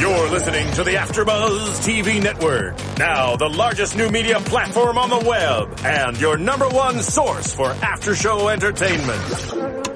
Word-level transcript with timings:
You're 0.00 0.30
listening 0.30 0.70
to 0.74 0.84
the 0.84 0.94
AfterBuzz 0.94 1.84
TV 1.84 2.22
Network, 2.22 2.76
now 2.98 3.34
the 3.34 3.48
largest 3.48 3.96
new 3.96 4.08
media 4.10 4.38
platform 4.38 4.96
on 4.96 5.10
the 5.10 5.18
web, 5.28 5.76
and 5.84 6.20
your 6.20 6.38
number 6.38 6.68
one 6.68 7.00
source 7.02 7.52
for 7.52 7.66
after-show 7.66 8.46
entertainment. 8.46 9.22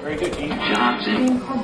Very 0.01 0.17
good, 0.17 0.33
Johnson. 0.37 1.39
From 1.39 1.63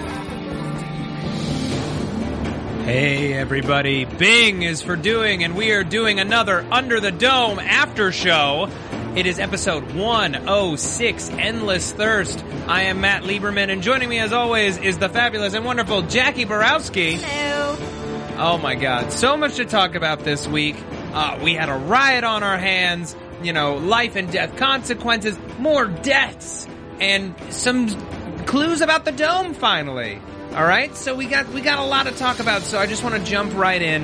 Hey 2.83 3.33
everybody, 3.33 4.05
Bing 4.05 4.63
is 4.63 4.81
for 4.81 4.95
doing, 4.95 5.43
and 5.43 5.55
we 5.55 5.71
are 5.71 5.83
doing 5.83 6.19
another 6.19 6.65
Under 6.71 6.99
the 6.99 7.11
Dome 7.11 7.59
after 7.59 8.11
show. 8.11 8.69
It 9.15 9.27
is 9.27 9.39
episode 9.39 9.91
106, 9.93 11.29
Endless 11.29 11.91
Thirst. 11.91 12.43
I 12.67 12.83
am 12.83 12.99
Matt 13.01 13.21
Lieberman, 13.21 13.71
and 13.71 13.83
joining 13.83 14.09
me 14.09 14.17
as 14.17 14.33
always 14.33 14.77
is 14.77 14.97
the 14.97 15.09
fabulous 15.09 15.53
and 15.53 15.63
wonderful 15.63 16.01
Jackie 16.01 16.45
Borowski. 16.45 17.17
Hello. 17.17 17.77
Oh 18.39 18.57
my 18.57 18.73
god, 18.73 19.13
so 19.13 19.37
much 19.37 19.57
to 19.57 19.65
talk 19.65 19.93
about 19.93 20.21
this 20.21 20.47
week. 20.47 20.75
Uh, 21.13 21.39
we 21.43 21.53
had 21.53 21.69
a 21.69 21.75
riot 21.75 22.23
on 22.23 22.41
our 22.41 22.57
hands, 22.57 23.15
you 23.43 23.53
know, 23.53 23.77
life 23.77 24.15
and 24.15 24.31
death 24.31 24.57
consequences, 24.57 25.37
more 25.59 25.85
deaths, 25.85 26.67
and 26.99 27.35
some 27.51 27.89
clues 28.47 28.81
about 28.81 29.05
the 29.05 29.11
dome 29.11 29.53
finally. 29.53 30.19
All 30.53 30.65
right, 30.67 30.93
so 30.97 31.15
we 31.15 31.27
got 31.27 31.47
we 31.49 31.61
got 31.61 31.79
a 31.79 31.83
lot 31.85 32.07
to 32.07 32.11
talk 32.11 32.39
about. 32.39 32.63
So 32.63 32.77
I 32.77 32.85
just 32.85 33.03
want 33.03 33.15
to 33.15 33.23
jump 33.23 33.55
right 33.55 33.81
in. 33.81 34.03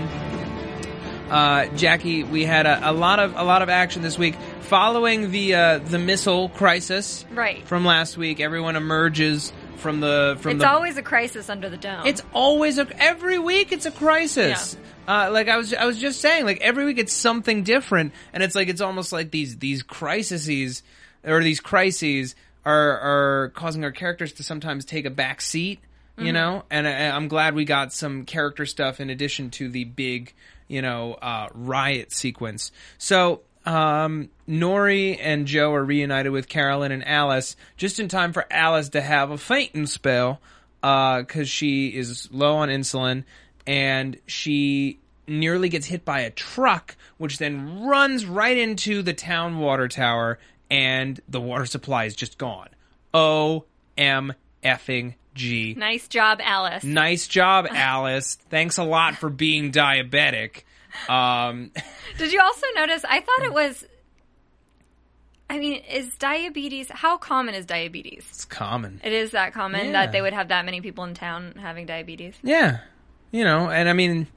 Uh, 1.29 1.67
Jackie, 1.75 2.23
we 2.23 2.45
had 2.45 2.65
a, 2.65 2.89
a 2.89 2.93
lot 2.93 3.19
of 3.19 3.35
a 3.35 3.43
lot 3.43 3.61
of 3.61 3.67
action 3.67 4.01
this 4.01 4.17
week 4.17 4.35
following 4.61 5.31
the 5.31 5.55
uh, 5.55 5.79
the 5.79 5.99
missile 5.99 6.47
crisis 6.47 7.25
Right. 7.31 7.67
from 7.67 7.83
last 7.83 8.15
week. 8.17 8.39
Everyone 8.39 8.77
emerges 8.77 9.51
from 9.75 9.99
the 9.99 10.37
from 10.39 10.53
It's 10.53 10.61
the 10.61 10.69
always 10.69 10.95
a 10.95 11.01
crisis 11.01 11.49
under 11.49 11.69
the 11.69 11.75
dome. 11.75 12.05
it's 12.07 12.21
always 12.33 12.77
a 12.77 12.87
every 12.97 13.39
week 13.39 13.73
it's 13.73 13.85
a 13.85 13.91
crisis. 13.91 14.77
Uh, 15.05 15.29
like 15.33 15.49
I 15.49 15.57
was 15.57 15.73
I 15.73 15.83
was 15.83 15.99
just 15.99 16.21
saying, 16.21 16.45
like 16.45 16.61
every 16.61 16.85
week 16.85 16.97
it's 16.97 17.13
something 17.13 17.63
different, 17.63 18.13
and 18.31 18.41
it's 18.41 18.55
like 18.55 18.69
it's 18.69 18.81
almost 18.81 19.11
like 19.11 19.31
these 19.31 19.57
these 19.57 19.83
crises 19.83 20.81
or 21.25 21.43
these 21.43 21.59
crises 21.59 22.35
are 22.63 22.99
are 22.99 23.49
causing 23.49 23.83
our 23.83 23.91
characters 23.91 24.31
to 24.33 24.43
sometimes 24.43 24.85
take 24.85 25.05
a 25.05 25.09
back 25.09 25.41
seat, 25.41 25.79
you 26.17 26.33
know. 26.33 26.63
And 26.69 26.87
I, 26.87 27.09
I'm 27.09 27.27
glad 27.27 27.55
we 27.55 27.65
got 27.65 27.93
some 27.93 28.25
character 28.25 28.65
stuff 28.65 28.99
in 28.99 29.09
addition 29.09 29.49
to 29.51 29.69
the 29.69 29.83
big, 29.83 30.33
you 30.67 30.81
know, 30.81 31.13
uh, 31.13 31.49
riot 31.53 32.11
sequence. 32.11 32.71
So 32.97 33.41
um, 33.65 34.29
Norrie 34.45 35.17
and 35.17 35.45
Joe 35.45 35.73
are 35.73 35.83
reunited 35.83 36.31
with 36.31 36.47
Carolyn 36.47 36.91
and 36.91 37.07
Alice 37.07 37.55
just 37.75 37.99
in 37.99 38.07
time 38.07 38.33
for 38.33 38.45
Alice 38.49 38.89
to 38.89 39.01
have 39.01 39.31
a 39.31 39.37
fainting 39.37 39.85
spell 39.85 40.39
because 40.81 41.49
she 41.49 41.89
is 41.89 42.29
low 42.31 42.57
on 42.57 42.69
insulin 42.69 43.25
and 43.65 44.17
she 44.25 44.99
nearly 45.27 45.67
gets 45.67 45.85
hit 45.85 46.05
by 46.05 46.21
a 46.21 46.29
truck, 46.29 46.95
which 47.17 47.37
then 47.37 47.83
runs 47.85 48.25
right 48.25 48.57
into 48.57 49.01
the 49.01 49.13
town 49.13 49.59
water 49.59 49.89
tower 49.89 50.39
and 50.71 51.19
the 51.27 51.41
water 51.41 51.65
supply 51.65 52.05
is 52.05 52.15
just 52.15 52.37
gone. 52.37 52.69
O 53.13 53.65
M 53.97 54.33
effing 54.63 55.15
G. 55.37 55.73
nice 55.77 56.07
job, 56.07 56.39
Alice. 56.43 56.83
Nice 56.83 57.27
job, 57.27 57.67
Alice. 57.69 58.35
Thanks 58.49 58.77
a 58.77 58.83
lot 58.83 59.15
for 59.15 59.29
being 59.29 59.71
diabetic. 59.71 60.63
Um, 61.07 61.71
Did 62.17 62.33
you 62.33 62.41
also 62.41 62.65
notice? 62.75 63.05
I 63.07 63.19
thought 63.21 63.43
it 63.45 63.53
was. 63.53 63.85
I 65.49 65.59
mean, 65.59 65.81
is 65.89 66.13
diabetes 66.17 66.89
how 66.91 67.17
common 67.17 67.55
is 67.55 67.65
diabetes? 67.65 68.25
it's 68.29 68.43
common. 68.45 68.99
It 69.03 69.13
is 69.13 69.31
that 69.31 69.53
common 69.53 69.85
Yeah. 69.87 69.91
that 69.93 70.11
they 70.11 70.21
would 70.21 70.33
have 70.33 70.49
that 70.49 70.65
many 70.65 70.81
people 70.81 71.05
in 71.05 71.13
town 71.13 71.53
having 71.61 71.85
diabetes. 71.85 72.35
Yeah. 72.43 72.79
You 73.31 73.45
know, 73.45 73.69
and 73.69 73.87
I 73.87 73.93
mean, 73.93 74.27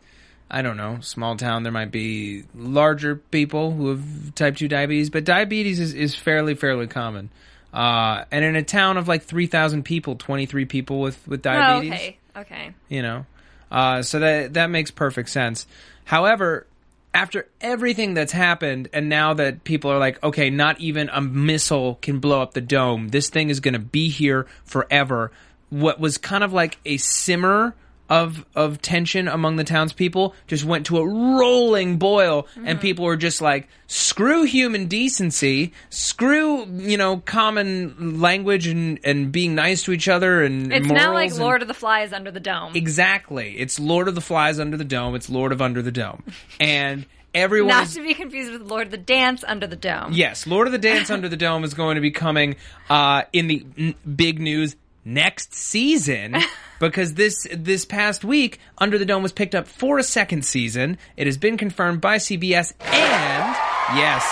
I 0.49 0.63
don't 0.63 0.77
know, 0.77 0.99
small 1.01 1.37
town, 1.37 1.65
there 1.65 1.73
might 1.73 1.91
be 1.91 2.45
larger 2.55 3.17
people 3.17 3.73
who 3.73 3.89
have 3.89 4.35
type 4.37 4.57
2 4.57 4.69
diabetes, 4.69 5.11
but 5.11 5.25
diabetes 5.25 5.81
is, 5.81 5.95
is 5.95 6.15
fairly, 6.15 6.55
fairly 6.55 6.87
common. 6.87 7.31
Uh, 7.73 8.25
and 8.31 8.45
in 8.45 8.57
a 8.57 8.63
town 8.63 8.97
of 8.97 9.07
like 9.09 9.23
3,000 9.23 9.85
people, 9.85 10.17
23 10.17 10.65
people 10.65 11.01
with, 11.01 11.27
with 11.29 11.43
diabetes, 11.43 11.93
Oh, 11.93 11.95
okay, 11.95 12.19
okay. 12.37 12.75
you 12.89 13.03
know, 13.03 13.27
uh, 13.71 14.03
so 14.03 14.19
that, 14.19 14.55
that 14.55 14.71
makes 14.71 14.91
perfect 14.91 15.29
sense. 15.31 15.67
However, 16.05 16.67
after 17.15 17.47
everything 17.61 18.15
that's 18.15 18.33
happened, 18.33 18.89
and 18.93 19.09
now 19.09 19.35
that 19.35 19.65
people 19.65 19.91
are 19.91 19.99
like, 19.99 20.23
okay, 20.23 20.51
not 20.51 20.81
even 20.81 21.09
a 21.11 21.21
missile 21.21 21.97
can 22.03 22.19
blow 22.19 22.43
up 22.43 22.55
the 22.55 22.61
dome, 22.61 23.09
this 23.09 23.31
thing 23.31 23.51
is 23.51 23.61
going 23.61 23.75
to 23.75 23.81
be 23.81 24.09
here 24.09 24.47
forever. 24.65 25.31
What 25.71 26.01
was 26.01 26.19
kind 26.19 26.43
of 26.43 26.53
like 26.53 26.79
a 26.85 26.97
simmer 26.97 27.75
of 28.11 28.45
of 28.55 28.83
tension 28.83 29.29
among 29.29 29.57
the 29.57 29.65
townspeople 29.65 30.35
just 30.49 30.65
went 30.65 30.85
to 30.87 30.99
a 30.99 31.07
rolling 31.07 31.97
boil, 31.97 32.47
and 32.65 32.81
people 32.81 33.05
were 33.07 33.17
just 33.17 33.41
like, 33.41 33.69
screw 33.87 34.43
human 34.43 34.87
decency, 34.87 35.73
screw 35.89 36.67
you 36.67 36.97
know 36.97 37.19
common 37.19 38.21
language 38.21 38.67
and 38.67 38.99
and 39.05 39.31
being 39.33 39.55
nice 39.55 39.85
to 39.85 39.93
each 39.93 40.09
other 40.09 40.43
and 40.43 40.73
It's 40.73 40.87
now 40.89 41.15
like 41.15 41.31
and- 41.31 41.39
Lord 41.39 41.63
of 41.63 41.69
the 41.69 41.75
Flies 41.75 42.13
under 42.13 42.31
the 42.31 42.41
dome. 42.41 42.73
Exactly. 42.75 43.57
It's 43.59 43.79
Lord 43.79 44.09
of 44.09 44.15
the 44.15 44.21
Flies 44.21 44.59
under 44.59 44.77
the 44.77 44.85
dome. 44.85 45.15
It's 45.15 45.31
Lord 45.31 45.53
of 45.53 45.63
Under 45.63 45.81
the 45.81 45.93
Dome. 45.93 46.25
And 46.59 47.07
everyone 47.33 47.69
Not 47.69 47.85
is, 47.85 47.95
to 47.95 48.03
be 48.03 48.15
confused 48.15 48.51
with 48.53 48.63
Lord 48.63 48.87
of 48.89 48.91
the 48.91 48.97
Dance 48.99 49.45
under 49.47 49.67
the 49.69 49.77
dome. 49.77 50.13
Yes, 50.13 50.47
Lord 50.49 50.67
of 50.67 50.73
the 50.73 50.79
Dance 50.79 51.11
under 51.11 51.29
the 51.29 51.37
dome 51.37 51.63
is 51.63 51.75
going 51.75 51.95
to 51.95 52.01
be 52.01 52.11
coming 52.11 52.57
uh, 52.89 53.23
in 53.33 53.47
the 53.47 53.65
n- 53.79 53.95
big 54.17 54.41
news 54.41 54.75
next 55.15 55.55
season 55.55 56.37
because 56.81 57.15
this 57.15 57.47
this 57.53 57.85
past 57.85 58.25
week 58.25 58.59
Under 58.79 58.97
the 58.99 59.05
Dome 59.05 59.23
was 59.23 59.33
picked 59.33 59.55
up 59.55 59.67
for 59.67 59.99
a 59.99 60.03
second 60.03 60.45
season. 60.45 60.99
It 61.17 61.27
has 61.27 61.37
been 61.37 61.57
confirmed 61.57 62.01
by 62.01 62.17
CBS 62.17 62.73
and 62.81 63.57
yes, 63.97 64.25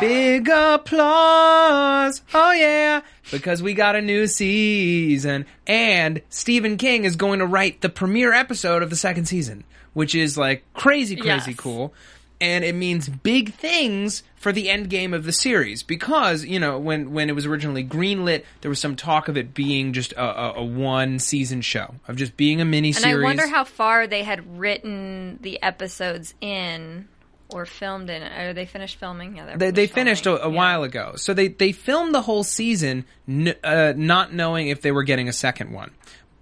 Big 0.00 0.48
applause. 0.48 2.22
Oh 2.32 2.52
yeah. 2.52 3.00
Because 3.32 3.62
we 3.64 3.74
got 3.74 3.96
a 3.96 4.00
new 4.00 4.28
season. 4.28 5.44
And 5.66 6.22
Stephen 6.28 6.76
King 6.76 7.04
is 7.04 7.16
going 7.16 7.40
to 7.40 7.46
write 7.46 7.80
the 7.80 7.88
premiere 7.88 8.32
episode 8.32 8.84
of 8.84 8.90
the 8.90 8.96
second 8.96 9.24
season, 9.24 9.64
which 9.94 10.14
is 10.14 10.38
like 10.38 10.62
crazy, 10.72 11.16
crazy 11.16 11.50
Yes. 11.50 11.58
cool. 11.58 11.92
And 12.40 12.64
it 12.64 12.74
means 12.76 13.08
big 13.08 13.52
things 13.54 14.22
for 14.36 14.52
the 14.52 14.70
end 14.70 14.90
game 14.90 15.12
of 15.12 15.24
the 15.24 15.32
series 15.32 15.82
because, 15.82 16.44
you 16.44 16.60
know, 16.60 16.78
when, 16.78 17.12
when 17.12 17.28
it 17.28 17.32
was 17.34 17.46
originally 17.46 17.84
greenlit, 17.84 18.44
there 18.60 18.68
was 18.68 18.78
some 18.78 18.94
talk 18.94 19.26
of 19.26 19.36
it 19.36 19.54
being 19.54 19.92
just 19.92 20.12
a, 20.12 20.22
a, 20.22 20.52
a 20.58 20.64
one 20.64 21.18
season 21.18 21.62
show, 21.62 21.96
of 22.06 22.14
just 22.14 22.36
being 22.36 22.60
a 22.60 22.64
mini 22.64 22.94
And 22.94 23.04
I 23.04 23.20
wonder 23.20 23.48
how 23.48 23.64
far 23.64 24.06
they 24.06 24.22
had 24.22 24.58
written 24.58 25.38
the 25.40 25.60
episodes 25.60 26.34
in 26.40 27.08
or 27.48 27.66
filmed 27.66 28.08
in. 28.08 28.22
Or 28.22 28.52
they 28.52 28.66
finished 28.66 28.96
filming? 29.00 29.36
Yeah, 29.36 29.56
they, 29.56 29.72
they 29.72 29.86
finished 29.88 30.22
finished 30.22 30.26
a, 30.26 30.44
a 30.46 30.48
Yeah. 30.50 30.56
while 30.56 30.84
ago. 30.84 31.14
So 31.16 31.34
they, 31.34 31.48
they 31.48 31.72
filmed 31.72 32.14
the 32.14 32.22
whole 32.22 32.44
season, 32.44 33.04
n- 33.26 33.56
uh, 33.64 33.94
not 33.96 34.32
knowing 34.32 34.68
if 34.68 34.80
they 34.80 34.92
were 34.92 35.02
getting 35.02 35.28
a 35.28 35.32
second 35.32 35.72
one. 35.72 35.90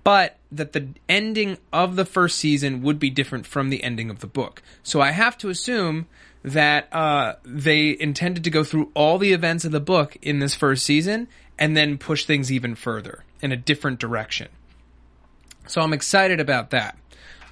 But 0.07 0.37
that 0.53 0.73
the 0.73 0.87
ending 1.09 1.59
of 1.73 1.97
the 1.97 2.05
first 2.05 2.39
season 2.39 2.81
would 2.83 3.01
be 3.01 3.11
different 3.11 3.45
from 3.45 3.71
the 3.71 3.83
ending 3.83 4.09
of 4.09 4.21
the 4.21 4.29
book. 4.29 4.63
So 4.85 5.01
I 5.01 5.11
have 5.11 5.37
to 5.39 5.49
assume 5.49 6.07
that 6.45 6.95
uh, 6.95 7.35
they 7.43 7.97
intended 7.99 8.45
to 8.45 8.51
go 8.51 8.63
through 8.63 8.93
all 8.95 9.19
the 9.19 9.33
events 9.33 9.65
of 9.65 9.73
the 9.73 9.81
book 9.81 10.17
in 10.23 10.39
this 10.39 10.55
first 10.55 10.85
season 10.85 11.27
and 11.59 11.77
then 11.77 11.99
push 11.99 12.25
things 12.25 12.53
even 12.53 12.77
further 12.77 13.25
in 13.43 13.51
a 13.51 13.57
different 13.57 13.99
direction. 13.99 14.47
So 15.67 15.81
I'm 15.81 15.93
excited 15.93 16.39
about 16.39 16.71
that. 16.71 16.97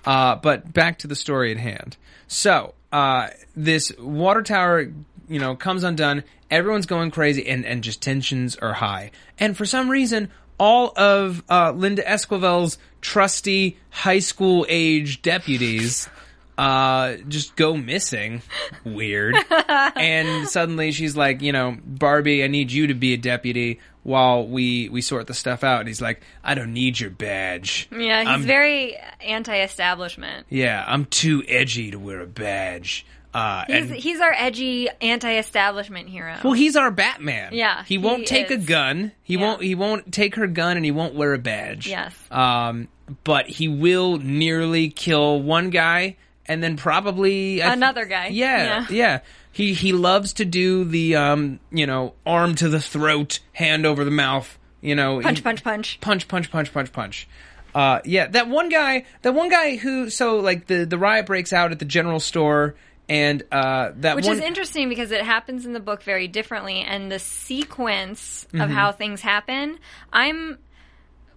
Uh, 0.06 0.36
but 0.36 0.72
back 0.72 1.00
to 1.00 1.08
the 1.08 1.16
story 1.16 1.50
at 1.50 1.58
hand. 1.58 1.96
So 2.28 2.74
uh, 2.92 3.30
this 3.56 3.90
water 3.98 4.42
tower, 4.42 4.92
you 5.28 5.40
know, 5.40 5.56
comes 5.56 5.82
undone. 5.82 6.22
Everyone's 6.52 6.86
going 6.86 7.10
crazy, 7.10 7.48
and 7.48 7.66
and 7.66 7.82
just 7.82 8.00
tensions 8.00 8.54
are 8.54 8.74
high. 8.74 9.10
And 9.40 9.56
for 9.56 9.66
some 9.66 9.90
reason, 9.90 10.30
all 10.58 10.92
of 10.96 11.42
uh, 11.50 11.72
Linda 11.72 12.02
Esquivel's 12.02 12.78
trusty 13.00 13.78
high 13.90 14.20
school 14.20 14.64
age 14.68 15.22
deputies 15.22 16.08
uh, 16.56 17.16
just 17.28 17.56
go 17.56 17.76
missing. 17.76 18.42
Weird. 18.84 19.36
and 19.68 20.48
suddenly 20.48 20.92
she's 20.92 21.16
like, 21.16 21.42
you 21.42 21.52
know, 21.52 21.76
Barbie, 21.84 22.44
I 22.44 22.46
need 22.46 22.70
you 22.72 22.88
to 22.88 22.94
be 22.94 23.12
a 23.14 23.16
deputy 23.16 23.80
while 24.02 24.46
we 24.46 24.88
we 24.88 25.00
sort 25.00 25.26
the 25.26 25.34
stuff 25.34 25.64
out. 25.64 25.80
And 25.80 25.88
he's 25.88 26.02
like, 26.02 26.22
I 26.42 26.54
don't 26.54 26.72
need 26.72 27.00
your 27.00 27.10
badge. 27.10 27.88
Yeah, 27.90 28.20
he's 28.20 28.28
I'm- 28.28 28.42
very 28.42 28.96
anti-establishment. 29.20 30.46
Yeah, 30.50 30.84
I'm 30.86 31.06
too 31.06 31.42
edgy 31.48 31.90
to 31.90 31.98
wear 31.98 32.20
a 32.20 32.26
badge. 32.26 33.06
Uh, 33.34 33.64
He's, 33.66 33.76
and 33.76 33.90
he's 33.92 34.20
our 34.20 34.32
edgy 34.32 34.88
anti-establishment 35.00 36.08
hero. 36.08 36.36
well, 36.44 36.52
he's 36.52 36.76
our 36.76 36.90
Batman. 36.90 37.52
Yeah, 37.52 37.82
he 37.84 37.98
won't 37.98 38.26
take 38.26 38.50
a 38.50 38.56
gun. 38.56 39.12
He 39.22 39.34
Yeah. 39.34 39.40
won't. 39.40 39.62
He 39.62 39.74
won't 39.74 40.12
take 40.12 40.36
her 40.36 40.46
gun, 40.46 40.76
and 40.76 40.84
he 40.84 40.90
won't 40.92 41.14
wear 41.14 41.34
a 41.34 41.38
badge. 41.38 41.86
Yes. 41.88 42.14
Um, 42.30 42.88
but 43.24 43.46
he 43.48 43.68
will 43.68 44.18
nearly 44.18 44.88
kill 44.88 45.40
one 45.42 45.70
guy, 45.70 46.16
and 46.46 46.62
then 46.62 46.76
probably 46.76 47.56
th- 47.56 47.64
Another 47.64 48.04
guy. 48.04 48.28
Yeah, 48.28 48.64
Yeah. 48.64 48.86
yeah. 48.90 49.18
He 49.50 49.74
he 49.74 49.92
loves 49.92 50.32
to 50.34 50.44
do 50.44 50.84
the 50.84 51.16
um, 51.16 51.60
you 51.70 51.86
know, 51.86 52.14
arm 52.26 52.54
to 52.56 52.68
the 52.68 52.80
throat, 52.80 53.40
hand 53.52 53.84
over 53.86 54.04
the 54.04 54.10
mouth. 54.10 54.58
You 54.80 54.94
know, 54.94 55.20
punch, 55.20 55.38
he- 55.38 55.42
punch, 55.42 55.64
punch. 55.64 55.98
punch, 56.00 56.28
punch, 56.28 56.50
punch, 56.50 56.72
punch, 56.72 56.92
punch. 56.92 57.28
Uh, 57.74 57.98
yeah, 58.04 58.28
that 58.28 58.48
one 58.48 58.68
guy, 58.68 59.04
that 59.22 59.34
one 59.34 59.48
guy 59.48 59.74
who, 59.76 60.08
so 60.08 60.36
like 60.36 60.66
the 60.68 60.84
the 60.84 60.98
riot 60.98 61.26
breaks 61.26 61.52
out 61.52 61.72
at 61.72 61.78
the 61.80 61.84
general 61.84 62.20
store, 62.20 62.74
and 63.08 63.42
uh, 63.52 63.92
that 63.96 64.16
Which 64.16 64.26
one, 64.26 64.36
is 64.36 64.42
interesting 64.42 64.88
because 64.88 65.10
it 65.10 65.22
happens 65.22 65.66
in 65.66 65.72
the 65.72 65.80
book 65.80 66.02
very 66.02 66.28
differently, 66.28 66.80
and 66.80 67.10
the 67.10 67.18
sequence 67.18 68.44
of 68.54 68.60
Mm-hmm. 68.60 68.72
how 68.72 68.92
things 68.92 69.20
happen. 69.20 69.78
I'm 70.12 70.58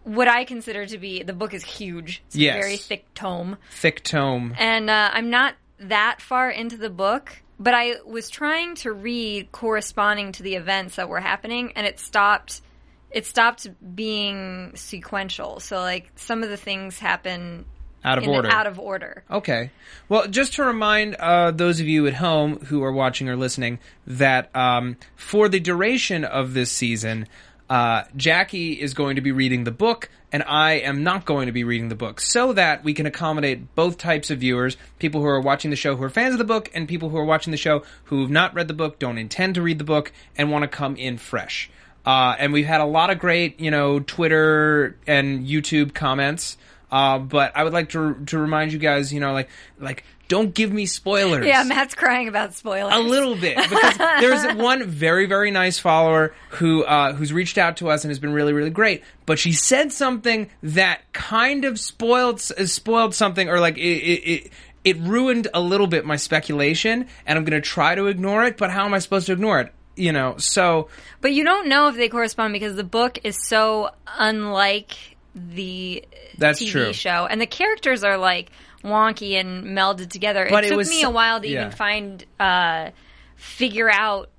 what 0.04 0.28
I 0.30 0.46
consider 0.46 0.86
to 0.86 0.98
be 0.98 1.24
the 1.24 1.34
book 1.34 1.54
is 1.54 1.64
huge. 1.64 2.24
It's 2.28 2.36
Yes. 2.36 2.56
a 2.56 2.60
very 2.62 2.78
thick 2.78 3.14
tome, 3.14 3.58
thick 3.72 4.04
tome. 4.04 4.56
and 4.58 4.90
uh, 4.90 5.10
I'm 5.14 5.30
not 5.30 5.56
that 5.80 6.22
far 6.22 6.50
into 6.50 6.78
the 6.78 6.90
book. 6.90 7.42
But 7.60 7.74
I 7.74 7.96
was 8.06 8.30
trying 8.30 8.76
to 8.76 8.92
read 8.94 9.52
corresponding 9.52 10.32
to 10.34 10.44
the 10.44 10.54
events 10.56 10.98
that 10.98 11.10
were 11.10 11.20
happening, 11.20 11.74
and 11.76 11.88
it 11.88 12.00
stopped. 12.00 12.62
It 13.10 13.26
stopped 13.26 13.68
being 13.96 14.74
sequential. 14.76 15.60
So, 15.60 15.80
like 15.80 16.12
some 16.18 16.44
of 16.44 16.50
the 16.50 16.58
things 16.58 17.00
happen 17.00 17.66
Out 18.04 18.18
of 18.18 18.28
order. 18.28 18.50
out 18.50 18.68
of 18.68 18.80
order. 18.80 19.24
Okay. 19.30 19.72
Well, 20.08 20.28
just 20.28 20.54
to 20.54 20.64
remind 20.64 21.16
uh, 21.16 21.52
those 21.52 21.80
of 21.80 21.88
you 21.88 22.08
at 22.08 22.14
home 22.14 22.60
who 22.66 22.84
are 22.84 22.92
watching 22.92 23.28
or 23.28 23.36
listening 23.36 23.80
that 24.06 24.56
um, 24.56 24.98
for 25.16 25.50
the 25.50 25.60
duration 25.60 26.24
of 26.24 26.54
this 26.54 26.72
season, 26.72 27.28
uh, 27.70 28.04
Jackie 28.16 28.80
is 28.80 28.94
going 28.94 29.16
to 29.16 29.22
be 29.22 29.32
reading 29.32 29.66
the 29.66 29.72
book, 29.72 30.10
and 30.32 30.44
I 30.44 30.74
am 30.74 31.04
not 31.04 31.26
going 31.26 31.48
to 31.48 31.52
be 31.52 31.64
reading 31.66 31.90
the 31.90 31.96
book, 31.96 32.22
so 32.22 32.54
that 32.54 32.84
we 32.84 32.94
can 32.94 33.06
accommodate 33.06 33.76
both 33.76 33.98
types 33.98 34.30
of 34.30 34.40
viewers 34.40 34.78
people 35.00 35.22
who 35.22 35.28
are 35.28 35.42
watching 35.42 35.72
the 35.72 35.76
show 35.76 35.96
who 35.96 36.04
are 36.04 36.10
fans 36.10 36.34
of 36.34 36.38
the 36.38 36.46
book, 36.46 36.72
and 36.74 36.88
people 36.88 37.10
who 37.10 37.18
are 37.18 37.26
watching 37.26 37.52
the 37.52 37.58
show 37.58 37.84
who 38.06 38.22
have 38.22 38.30
not 38.30 38.54
read 38.54 38.70
the 38.70 38.74
book, 38.74 39.00
don't 39.00 39.18
intend 39.18 39.56
to 39.56 39.62
read 39.62 39.80
the 39.80 39.84
book, 39.84 40.14
and 40.38 40.50
want 40.50 40.64
to 40.64 40.68
come 40.70 40.96
in 40.96 41.18
fresh. 41.18 41.70
Uh, 42.06 42.36
and 42.40 42.54
we've 42.54 42.66
had 42.66 42.80
a 42.80 42.86
lot 42.86 43.10
of 43.10 43.20
great, 43.20 43.60
you 43.60 43.70
know, 43.70 44.00
Twitter 44.00 44.98
and 45.06 45.46
YouTube 45.46 45.94
comments. 45.94 46.58
Uh, 46.92 47.20
but 47.20 47.52
I 47.56 47.64
would 47.64 47.74
like 47.74 47.90
to 47.90 48.16
to 48.28 48.38
remind 48.38 48.74
you 48.74 48.80
guys, 48.80 49.12
you 49.14 49.20
know, 49.20 49.34
like 49.34 49.50
like 49.80 50.04
don't 50.28 50.54
give 50.54 50.72
me 50.72 50.86
spoilers. 50.86 51.46
Yeah, 51.46 51.64
Matt's 51.64 51.96
crying 51.96 52.28
about 52.28 52.54
spoilers. 52.54 52.94
a 52.94 53.00
little 53.00 53.36
bit 53.36 53.58
because 53.58 53.98
there's 54.20 54.56
one 54.56 54.84
very 54.86 55.26
very 55.26 55.52
nice 55.52 55.80
follower 55.80 56.34
who 56.52 56.84
uh, 56.84 57.14
who's 57.14 57.34
reached 57.34 57.58
out 57.58 57.78
to 57.78 57.90
us 57.90 58.04
and 58.04 58.12
has 58.12 58.20
been 58.20 58.34
really 58.34 58.54
really 58.54 58.70
great. 58.70 59.04
But 59.26 59.40
she 59.40 59.52
said 59.52 59.92
something 59.92 60.50
that 60.64 61.02
kind 61.14 61.66
of 61.66 61.80
spoiled 61.80 62.40
spoiled 62.42 63.16
something 63.16 63.50
or 63.50 63.60
like 63.60 63.78
it. 63.78 63.82
it, 63.82 64.30
it 64.46 64.52
it 64.84 64.98
ruined 65.00 65.50
a 65.54 65.60
little 65.60 65.88
bit 65.88 66.06
my 66.06 66.16
speculation, 66.16 67.08
and 67.26 67.38
I'm 67.38 67.44
going 67.44 67.62
to 67.62 67.68
try 67.68 67.94
to 67.96 68.06
ignore 68.06 68.46
it. 68.46 68.56
But 68.56 68.72
how 68.72 68.86
am 68.86 68.94
I 68.94 69.00
supposed 69.00 69.26
to 69.26 69.34
ignore 69.34 69.60
it? 69.60 69.74
You 69.98 70.14
know, 70.14 70.38
so 70.38 70.88
But 71.20 71.34
you 71.34 71.44
don't 71.44 71.68
know 71.68 71.90
if 71.90 71.98
they 71.98 72.08
correspond 72.08 72.54
because 72.54 72.78
the 72.78 72.86
book 72.86 73.20
is 73.26 73.38
so 73.48 73.90
unlike 74.18 75.17
the 75.38 76.04
That's 76.38 76.62
TV 76.62 76.72
true. 76.72 76.94
show, 76.94 77.28
and 77.30 77.40
the 77.40 77.46
characters 77.48 78.04
are 78.04 78.18
like 78.18 78.50
wonky 78.84 79.40
and 79.40 79.66
melded 79.66 80.10
together. 80.10 80.48
But 80.50 80.64
it 80.64 80.68
it 80.68 80.70
took 80.70 80.78
was 80.78 80.90
me 80.90 81.04
a 81.04 81.10
while 81.10 81.40
to 81.42 81.48
yeah. 81.48 81.62
even 81.62 81.72
find 81.72 82.26
uh, 82.40 82.92
figure 83.36 83.90
out 83.90 84.30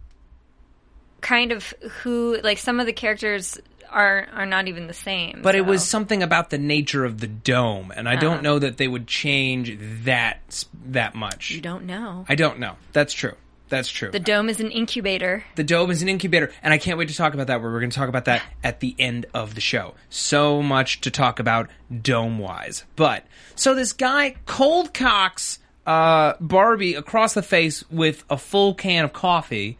kind 1.20 1.52
of 1.52 1.74
who 2.02 2.38
like 2.42 2.58
some 2.58 2.80
of 2.80 2.86
the 2.86 2.92
characters 2.92 3.58
are 3.90 4.28
are 4.32 4.46
not 4.46 4.68
even 4.68 4.86
the 4.86 4.94
same. 4.94 5.40
But 5.42 5.54
it 5.54 5.66
was 5.66 5.84
something 5.84 6.22
about 6.22 6.50
the 6.50 6.58
nature 6.58 7.04
of 7.04 7.20
the 7.20 7.26
dome, 7.26 7.92
and 7.94 8.08
I 8.08 8.16
don't 8.16 8.42
know 8.42 8.58
that 8.58 8.76
they 8.76 8.88
would 8.88 9.06
change 9.06 9.76
that 10.04 10.64
that 10.86 11.14
much. 11.14 11.50
you 11.50 11.60
don't 11.60 11.84
know. 11.84 12.24
I 12.28 12.34
don't 12.34 12.58
know. 12.58 12.76
That's 12.92 13.12
true. 13.12 13.34
That's 13.68 13.88
true. 13.88 14.10
the 14.10 14.20
dome 14.20 14.48
is 14.48 14.60
an 14.60 14.70
incubator. 14.70 15.44
The 15.56 15.64
dome 15.64 15.90
is 15.90 16.02
an 16.02 16.08
incubator, 16.08 16.50
and 16.62 16.72
I 16.72 16.78
can't 16.78 16.98
wait 16.98 17.08
to 17.08 17.16
talk 17.16 17.34
about 17.34 17.46
that. 17.48 17.60
Where 17.60 17.70
we're 17.70 17.80
going 17.80 17.90
to 17.90 17.96
talk 17.96 18.08
about 18.08 18.26
that 18.26 18.42
at 18.64 18.80
the 18.80 18.94
end 18.98 19.26
of 19.34 19.54
the 19.54 19.60
show. 19.60 19.94
So 20.10 20.62
much 20.62 21.00
to 21.02 21.10
talk 21.10 21.38
about 21.38 21.68
dome 22.02 22.38
wise. 22.38 22.84
But 22.96 23.26
so 23.54 23.74
this 23.74 23.92
guy 23.92 24.36
cold 24.46 24.94
cocks 24.94 25.58
uh, 25.86 26.34
Barbie 26.40 26.94
across 26.94 27.34
the 27.34 27.42
face 27.42 27.82
with 27.90 28.24
a 28.28 28.36
full 28.36 28.74
can 28.74 29.04
of 29.04 29.12
coffee, 29.12 29.78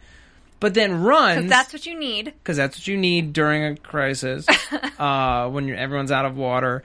but 0.58 0.75
then 0.75 1.02
runs 1.02 1.49
That's 1.50 1.73
what 1.73 1.84
you 1.87 1.99
need. 1.99 2.26
because 2.43 2.56
that's 2.56 2.79
what 2.79 2.88
you 2.88 2.96
need 2.96 3.32
during 3.32 3.62
a 3.64 3.76
crisis 3.76 4.46
uh, 4.99 5.49
when 5.50 5.69
you're, 5.69 5.76
everyone's 5.76 6.11
out 6.11 6.25
of 6.25 6.37
water 6.37 6.82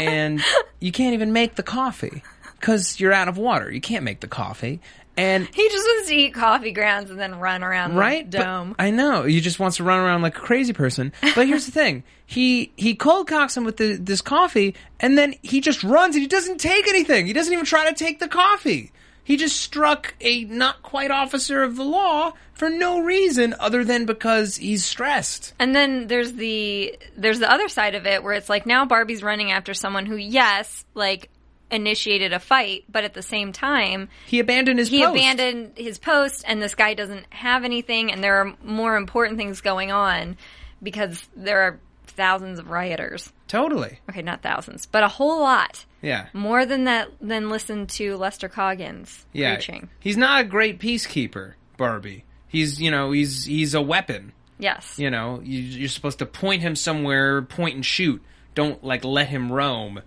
and 0.00 0.42
you 0.80 0.90
can't 0.92 1.14
even 1.14 1.32
make 1.32 1.54
the 1.54 1.62
coffee 1.62 2.22
because 2.60 2.98
you're 2.98 3.12
out 3.12 3.28
of 3.28 3.38
water. 3.38 3.70
You 3.70 3.80
can't 3.80 4.04
make 4.04 4.20
the 4.20 4.26
coffee. 4.28 4.80
And 5.16 5.46
He 5.54 5.68
just 5.68 5.86
wants 5.86 6.08
to 6.08 6.14
eat 6.14 6.34
coffee 6.34 6.72
grounds 6.72 7.10
and 7.10 7.18
then 7.20 7.36
run 7.38 7.62
around 7.62 7.94
right 7.94 8.28
the 8.30 8.38
But- 8.38 8.44
dome. 8.44 8.74
I 8.78 8.90
know 8.90 9.22
he 9.22 9.40
just 9.40 9.58
wants 9.60 9.76
to 9.76 9.84
run 9.84 9.98
around 10.00 10.22
like 10.22 10.36
a 10.36 10.40
crazy 10.40 10.72
person. 10.72 11.12
But 11.34 11.46
here's 11.46 11.66
the 11.66 11.72
thing: 11.80 12.02
he 12.26 12.72
he 12.76 12.94
cold 12.94 13.28
cocks 13.28 13.56
him 13.56 13.64
with 13.64 13.76
the, 13.76 13.94
this 13.96 14.20
coffee, 14.20 14.74
and 15.00 15.16
then 15.16 15.34
he 15.42 15.60
just 15.60 15.84
runs 15.84 16.16
and 16.16 16.22
he 16.22 16.28
doesn't 16.28 16.58
take 16.58 16.88
anything. 16.88 17.26
He 17.26 17.32
doesn't 17.32 17.52
even 17.52 17.64
try 17.64 17.88
to 17.88 17.94
take 17.94 18.18
the 18.18 18.28
coffee. 18.28 18.90
He 19.22 19.38
just 19.38 19.56
struck 19.58 20.14
a 20.20 20.44
not 20.44 20.82
quite 20.82 21.10
officer 21.10 21.62
of 21.62 21.76
the 21.76 21.84
law 21.84 22.32
for 22.52 22.68
no 22.68 23.00
reason 23.00 23.54
other 23.58 23.82
than 23.82 24.04
because 24.04 24.56
he's 24.56 24.84
stressed. 24.84 25.54
And 25.58 25.74
then 25.74 26.08
there's 26.08 26.34
the 26.34 26.98
there's 27.16 27.38
the 27.38 27.50
other 27.50 27.68
side 27.68 27.94
of 27.94 28.06
it 28.06 28.22
where 28.22 28.34
it's 28.34 28.50
like 28.50 28.66
now 28.66 28.84
Barbie's 28.84 29.22
running 29.22 29.50
after 29.50 29.72
someone 29.72 30.04
who 30.04 30.16
yes, 30.16 30.84
like 30.92 31.30
initiated 31.70 32.32
a 32.32 32.38
fight, 32.38 32.84
but 32.88 33.04
at 33.04 33.14
the 33.14 33.22
same 33.22 33.52
time 33.52 34.08
He 34.26 34.38
abandoned 34.38 34.78
his 34.78 34.88
he 34.88 35.00
post. 35.02 35.16
abandoned 35.16 35.72
his 35.76 35.98
post 35.98 36.44
and 36.46 36.62
this 36.62 36.74
guy 36.74 36.94
doesn't 36.94 37.26
have 37.30 37.64
anything 37.64 38.12
and 38.12 38.22
there 38.22 38.36
are 38.36 38.54
more 38.62 38.96
important 38.96 39.38
things 39.38 39.60
going 39.60 39.90
on 39.90 40.36
because 40.82 41.26
there 41.34 41.62
are 41.62 41.80
thousands 42.06 42.58
of 42.60 42.70
rioters. 42.70 43.32
Totally. 43.48 43.98
Okay, 44.08 44.22
not 44.22 44.42
thousands, 44.42 44.86
but 44.86 45.02
a 45.02 45.08
whole 45.08 45.40
lot. 45.40 45.84
Yeah. 46.02 46.26
More 46.32 46.64
than 46.66 46.84
that 46.84 47.08
than 47.20 47.48
listen 47.50 47.86
to 47.88 48.16
Lester 48.16 48.48
Coggins 48.48 49.24
Yeah. 49.32 49.54
preaching. 49.54 49.88
He's 50.00 50.16
not 50.16 50.42
a 50.42 50.44
great 50.44 50.78
peacekeeper, 50.78 51.54
Barbie. 51.76 52.24
He's, 52.46 52.80
you 52.80 52.90
know, 52.90 53.10
he's 53.10 53.46
he's 53.46 53.74
a 53.74 53.82
weapon. 53.82 54.32
Yes. 54.58 54.98
You 54.98 55.10
know, 55.10 55.40
you, 55.42 55.58
you're 55.60 55.88
supposed 55.88 56.20
to 56.20 56.26
point 56.26 56.62
him 56.62 56.76
somewhere, 56.76 57.42
point 57.42 57.74
and 57.74 57.84
shoot. 57.84 58.22
Don't 58.54 58.84
like 58.84 59.04
let 59.04 59.26
him 59.28 59.50
roam. 59.50 60.02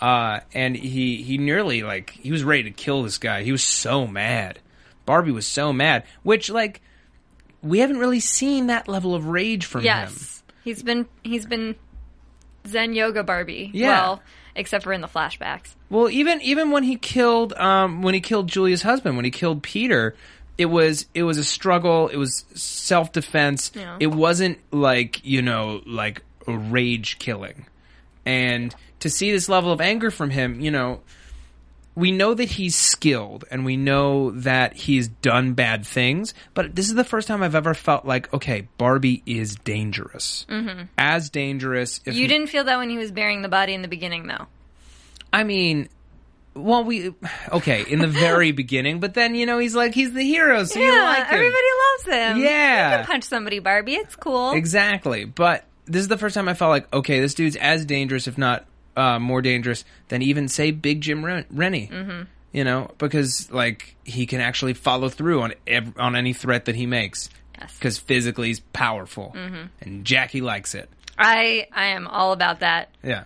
Uh, 0.00 0.40
and 0.52 0.76
he 0.76 1.22
he 1.22 1.38
nearly 1.38 1.82
like 1.82 2.10
he 2.10 2.30
was 2.30 2.44
ready 2.44 2.64
to 2.64 2.70
kill 2.70 3.02
this 3.02 3.18
guy. 3.18 3.42
He 3.42 3.52
was 3.52 3.62
so 3.62 4.06
mad. 4.06 4.58
Barbie 5.06 5.32
was 5.32 5.46
so 5.46 5.72
mad, 5.72 6.04
which 6.22 6.50
like 6.50 6.82
we 7.62 7.78
haven't 7.78 7.98
really 7.98 8.20
seen 8.20 8.66
that 8.66 8.88
level 8.88 9.14
of 9.14 9.26
rage 9.26 9.64
from 9.64 9.80
him. 9.80 9.86
Yes. 9.86 10.42
He's 10.64 10.82
been 10.82 11.06
he's 11.22 11.46
been 11.46 11.76
Zen 12.66 12.94
yoga 12.94 13.22
Barbie. 13.22 13.70
Yeah. 13.72 13.88
Well, 13.88 14.22
except 14.54 14.84
for 14.84 14.92
in 14.92 15.00
the 15.00 15.08
flashbacks. 15.08 15.74
Well, 15.88 16.10
even 16.10 16.42
even 16.42 16.70
when 16.70 16.82
he 16.82 16.96
killed 16.96 17.52
um 17.54 18.02
when 18.02 18.14
he 18.14 18.20
killed 18.20 18.48
Julia's 18.48 18.82
husband, 18.82 19.16
when 19.16 19.24
he 19.24 19.30
killed 19.30 19.62
Peter, 19.62 20.14
it 20.58 20.66
was 20.66 21.06
it 21.14 21.22
was 21.22 21.38
a 21.38 21.44
struggle. 21.44 22.08
It 22.08 22.16
was 22.16 22.44
self 22.54 23.12
defense. 23.12 23.72
Yeah. 23.74 23.96
It 24.00 24.08
wasn't 24.08 24.58
like 24.72 25.24
you 25.24 25.40
know 25.40 25.82
like 25.86 26.22
a 26.46 26.56
rage 26.56 27.18
killing. 27.18 27.66
And 28.24 28.74
to 29.06 29.10
see 29.10 29.30
this 29.30 29.48
level 29.48 29.72
of 29.72 29.80
anger 29.80 30.10
from 30.10 30.30
him, 30.30 30.60
you 30.60 30.70
know, 30.70 31.00
we 31.94 32.12
know 32.12 32.34
that 32.34 32.50
he's 32.50 32.76
skilled 32.76 33.44
and 33.50 33.64
we 33.64 33.76
know 33.76 34.30
that 34.32 34.74
he's 34.74 35.08
done 35.08 35.54
bad 35.54 35.86
things, 35.86 36.34
but 36.52 36.76
this 36.76 36.88
is 36.88 36.94
the 36.94 37.04
first 37.04 37.26
time 37.26 37.42
I've 37.42 37.54
ever 37.54 37.72
felt 37.72 38.04
like, 38.04 38.32
okay, 38.34 38.68
Barbie 38.76 39.22
is 39.24 39.54
dangerous. 39.56 40.44
Mm-hmm. 40.48 40.84
As 40.98 41.30
dangerous. 41.30 42.00
If 42.04 42.14
You 42.14 42.28
didn't 42.28 42.48
feel 42.48 42.64
that 42.64 42.76
when 42.76 42.90
he 42.90 42.98
was 42.98 43.10
burying 43.10 43.40
the 43.40 43.48
body 43.48 43.72
in 43.72 43.80
the 43.80 43.88
beginning, 43.88 44.26
though. 44.26 44.46
I 45.32 45.44
mean, 45.44 45.88
well, 46.54 46.84
we 46.84 47.14
okay 47.52 47.84
in 47.88 47.98
the 47.98 48.06
very 48.06 48.52
beginning, 48.52 49.00
but 49.00 49.14
then 49.14 49.34
you 49.34 49.46
know 49.46 49.58
he's 49.58 49.74
like 49.74 49.94
he's 49.94 50.12
the 50.12 50.22
hero, 50.22 50.64
so 50.64 50.78
you 50.78 50.86
yeah, 50.86 51.02
like 51.02 51.26
him. 51.26 51.34
everybody 51.34 51.66
loves 51.88 52.04
him. 52.04 52.38
Yeah. 52.44 52.90
you 52.90 52.96
can 52.98 53.06
punch 53.06 53.24
somebody, 53.24 53.58
Barbie. 53.58 53.94
It's 53.94 54.16
cool. 54.16 54.52
exactly. 54.52 55.24
But 55.24 55.64
this 55.86 56.00
is 56.00 56.08
the 56.08 56.18
first 56.18 56.34
time 56.34 56.48
I 56.48 56.54
felt 56.54 56.70
like 56.70 56.92
okay, 56.94 57.20
this 57.20 57.34
dude's 57.34 57.56
as 57.56 57.84
dangerous, 57.84 58.26
if 58.26 58.36
not 58.38 58.66
uh, 58.96 59.18
more 59.18 59.42
dangerous 59.42 59.84
than 60.08 60.22
even 60.22 60.48
say 60.48 60.70
Big 60.70 61.00
Jim 61.02 61.24
Ren- 61.24 61.46
Rennie. 61.50 61.88
Mm-hmm. 61.92 62.22
You 62.52 62.64
know, 62.64 62.90
because 62.98 63.50
like 63.52 63.96
he 64.04 64.24
can 64.26 64.40
actually 64.40 64.72
follow 64.72 65.08
through 65.10 65.42
on 65.42 65.52
ev- 65.66 65.98
on 65.98 66.16
any 66.16 66.32
threat 66.32 66.64
that 66.66 66.74
he 66.74 66.86
makes. 66.86 67.28
Yes. 67.58 67.74
Because 67.78 67.98
physically 67.98 68.48
he's 68.48 68.60
powerful, 68.60 69.34
and 69.80 70.04
Jackie 70.04 70.40
likes 70.40 70.74
it. 70.74 70.88
I 71.18 71.68
I 71.72 71.86
am 71.86 72.06
all 72.06 72.32
about 72.32 72.60
that. 72.60 72.90
Yeah, 73.02 73.24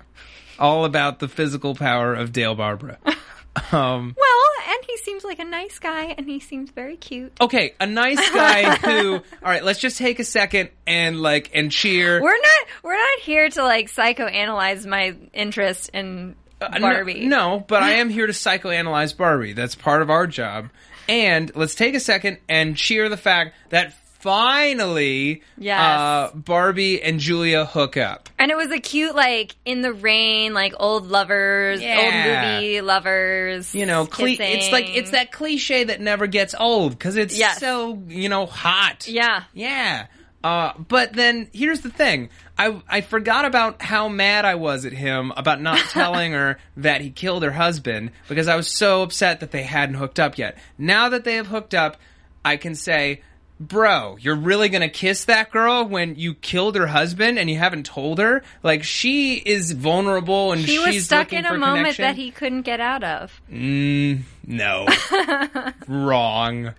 all 0.59 0.85
about 0.85 1.19
the 1.21 1.29
physical 1.29 1.75
power 1.75 2.15
of 2.15 2.33
Dale 2.33 2.55
Barbara. 2.55 2.99
um, 3.73 4.15
Well, 4.19 4.45
and 4.69 4.79
he 4.87 4.97
seems 4.99 5.25
like 5.25 5.39
a 5.39 5.45
nice 5.45 5.79
guy, 5.79 6.15
and 6.17 6.27
he 6.27 6.41
seems 6.41 6.71
very 6.71 6.97
cute. 6.97 7.33
okay, 7.41 7.75
a 7.81 7.87
nice 7.87 8.19
guy 8.31 8.77
who. 8.77 9.15
All 9.15 9.23
right, 9.43 9.65
let's 9.65 9.79
just 9.81 9.99
take 9.99 10.19
a 10.19 10.25
second 10.25 10.71
and 10.87 11.21
like 11.21 11.51
and 11.55 11.71
cheer. 11.71 12.23
We're 12.23 12.31
not 12.37 12.67
we're 12.83 12.97
not 12.99 13.19
here 13.23 13.49
to 13.49 13.63
like 13.65 13.87
psychoanalyze 13.91 14.87
my 14.87 15.17
interest 15.33 15.91
in 15.95 16.37
Uh, 16.61 16.69
no- 16.79 16.81
Barbie. 16.81 17.27
No, 17.27 17.65
but 17.67 17.83
I 17.83 17.93
am 17.95 18.09
here 18.11 18.27
to 18.27 18.33
psychoanalyze 18.33 19.17
Barbie. 19.17 19.53
That's 19.55 19.75
part 19.75 20.03
of 20.03 20.11
our 20.11 20.27
job. 20.27 20.69
And 21.09 21.51
let's 21.57 21.75
take 21.75 21.95
a 21.97 22.01
second 22.01 22.39
and 22.49 22.77
cheer 22.77 23.09
the 23.09 23.17
fact 23.17 23.55
that 23.71 23.95
finally 24.21 25.43
Yes. 25.59 25.81
uh, 25.81 26.31
Barbie 26.35 27.03
and 27.03 27.21
Julia 27.21 27.65
hook 27.65 27.97
up. 27.97 28.29
And 28.39 28.51
it 28.51 28.57
was 28.57 28.71
a 28.71 28.79
cute 28.81 29.15
like 29.15 29.55
in 29.65 29.83
the 29.83 29.93
rain, 29.93 30.55
like 30.55 30.75
old 30.79 31.07
lovers, 31.09 31.81
Yeah. 31.83 32.01
old 32.01 32.61
movie 32.61 32.81
lovers. 32.81 33.75
You 33.75 33.87
know, 33.87 34.07
cli 34.07 34.35
it's 34.41 34.73
like 34.73 34.89
it's 34.97 35.11
that 35.11 35.33
cliche 35.33 35.85
that 35.85 36.01
never 36.01 36.27
gets 36.27 36.55
old 36.59 36.93
because 36.93 37.17
it's 37.17 37.37
Yes. 37.37 37.59
so 37.61 38.03
you 38.09 38.29
know 38.29 38.47
hot. 38.47 39.09
Yeah. 39.09 39.45
Yeah. 39.53 40.07
Uh, 40.43 40.73
but 40.79 41.13
then 41.13 41.49
here's 41.53 41.81
the 41.83 41.91
thing. 41.91 42.31
I, 42.57 42.81
I 42.89 43.01
forgot 43.03 43.45
about 43.45 43.83
how 43.83 44.09
mad 44.09 44.47
I 44.47 44.55
was 44.55 44.87
at 44.87 44.93
him 44.95 45.33
about 45.37 45.61
not 45.61 45.79
telling 45.91 46.33
her 46.33 46.59
that 46.79 47.03
he 47.03 47.11
killed 47.11 47.43
her 47.43 47.51
husband 47.53 48.13
because 48.29 48.49
I 48.49 48.57
was 48.57 48.69
so 48.69 49.03
upset 49.03 49.41
that 49.41 49.51
they 49.51 49.63
hadn't 49.65 49.97
hooked 49.97 50.19
up 50.19 50.39
yet. 50.39 50.57
Now 50.79 51.11
that 51.11 51.25
they 51.25 51.35
have 51.37 51.47
hooked 51.49 51.75
up, 51.75 51.99
I 52.43 52.57
can 52.57 52.75
say, 52.75 53.21
bro, 53.61 54.17
you're 54.21 54.35
really 54.35 54.69
gonna 54.71 54.89
kiss 54.89 55.27
that 55.27 55.51
girl 55.51 55.85
when 55.85 56.17
you 56.17 56.35
killed 56.35 56.75
her 56.77 56.87
husband 56.89 57.39
and 57.39 57.49
you 57.51 57.59
haven't 57.59 57.85
told 57.87 58.19
her? 58.19 58.43
Like, 58.63 58.83
she 58.83 59.35
is 59.37 59.73
vulnerable 59.73 60.53
and 60.53 60.63
He 60.63 60.77
she's 60.79 60.87
was 60.95 61.05
stuck 61.05 61.33
in 61.33 61.45
a 61.45 61.57
moment 61.57 61.97
connection. 61.97 62.03
that 62.03 62.17
he 62.17 62.31
couldn't 62.31 62.63
get 62.63 62.81
out 62.81 63.05
of. 63.05 63.41
Mm, 63.53 64.23
no. 64.47 64.87
Wrong. 65.87 66.75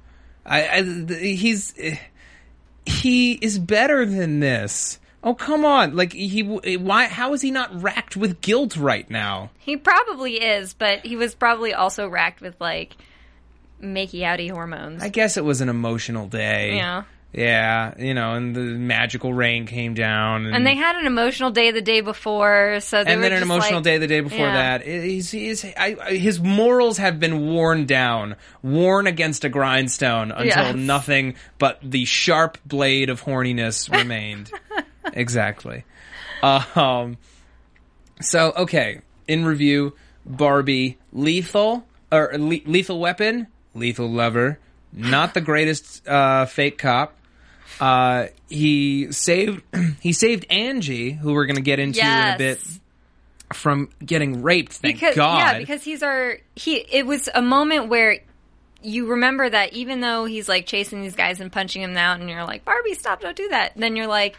I, 0.45 0.67
I 0.69 0.81
he's 0.83 1.73
he 2.85 3.33
is 3.33 3.59
better 3.59 4.05
than 4.05 4.39
this. 4.39 4.97
Oh 5.23 5.35
come 5.35 5.65
on! 5.65 5.95
Like 5.95 6.13
he 6.13 6.41
why? 6.41 7.05
How 7.05 7.33
is 7.33 7.43
he 7.43 7.51
not 7.51 7.79
racked 7.79 8.17
with 8.17 8.41
guilt 8.41 8.75
right 8.75 9.07
now? 9.07 9.51
He 9.59 9.77
probably 9.77 10.41
is, 10.41 10.73
but 10.73 11.05
he 11.05 11.15
was 11.15 11.35
probably 11.35 11.75
also 11.75 12.07
racked 12.07 12.41
with 12.41 12.59
like 12.59 12.95
makey 13.81 14.21
outy 14.21 14.49
hormones. 14.51 15.01
I 15.03 15.09
guess 15.09 15.37
it 15.37 15.43
was 15.43 15.61
an 15.61 15.69
emotional 15.69 16.27
day. 16.27 16.75
Yeah. 16.77 17.03
Yeah, 17.33 17.93
you 17.97 18.13
know, 18.13 18.33
and 18.33 18.53
the 18.53 18.59
magical 18.59 19.33
rain 19.33 19.65
came 19.65 19.93
down, 19.93 20.47
and, 20.47 20.53
and 20.53 20.67
they 20.67 20.75
had 20.75 20.97
an 20.97 21.05
emotional 21.05 21.49
day 21.49 21.71
the 21.71 21.79
day 21.79 22.01
before, 22.01 22.81
so 22.81 22.97
and 22.97 23.23
then 23.23 23.31
an 23.31 23.41
emotional 23.41 23.75
like- 23.75 23.83
day 23.85 23.97
the 23.99 24.07
day 24.07 24.19
before 24.19 24.39
Yeah. 24.47 24.77
that. 24.79 24.85
He's, 24.85 25.31
he's, 25.31 25.63
I, 25.63 25.95
I- 26.03 26.11
his 26.17 26.41
morals 26.41 26.97
have 26.97 27.21
been 27.21 27.47
worn 27.47 27.85
down, 27.85 28.35
worn 28.61 29.07
against 29.07 29.45
a 29.45 29.49
grindstone 29.49 30.31
until 30.33 30.45
Yes. 30.45 30.75
nothing 30.75 31.35
but 31.57 31.79
the 31.81 32.03
sharp 32.03 32.57
blade 32.65 33.09
of 33.09 33.23
horniness 33.23 33.89
remained. 33.97 34.51
exactly. 35.13 35.85
Um. 36.43 37.17
So 38.19 38.51
okay, 38.57 38.99
in 39.27 39.45
review, 39.45 39.93
Barbie, 40.25 40.97
lethal 41.13 41.85
or 42.11 42.31
le- 42.37 42.59
lethal 42.65 42.99
weapon, 42.99 43.47
lethal 43.73 44.09
lover, 44.09 44.59
not 44.93 45.33
the 45.33 45.41
greatest 45.41 46.07
uh, 46.07 46.45
fake 46.45 46.77
cop. 46.77 47.15
Uh, 47.79 48.27
he 48.49 49.11
saved 49.11 49.63
he 50.01 50.13
saved 50.13 50.45
Angie, 50.49 51.11
who 51.11 51.33
we're 51.33 51.45
going 51.45 51.55
to 51.55 51.61
get 51.61 51.79
into 51.79 51.99
in 51.99 52.05
a 52.05 52.37
bit, 52.37 52.61
from 53.53 53.89
getting 54.05 54.41
raped. 54.41 54.73
Thank 54.73 54.95
because 54.95 55.15
God. 55.15 55.37
yeah, 55.37 55.59
because 55.59 55.83
he's 55.83 56.03
our 56.03 56.37
he. 56.55 56.75
It 56.77 57.05
was 57.05 57.29
a 57.33 57.41
moment 57.41 57.89
where 57.89 58.19
you 58.83 59.07
remember 59.07 59.49
that 59.49 59.73
even 59.73 60.01
though 60.01 60.25
he's 60.25 60.49
like 60.49 60.65
chasing 60.65 61.01
these 61.01 61.15
guys 61.15 61.39
and 61.39 61.51
punching 61.51 61.81
them 61.81 61.97
out, 61.97 62.19
and 62.19 62.29
you're 62.29 62.43
like, 62.43 62.65
Barbie, 62.65 62.95
stop, 62.95 63.21
don't 63.21 63.37
do 63.37 63.49
that. 63.49 63.73
then 63.75 63.95
you're 63.95 64.07
like, 64.07 64.37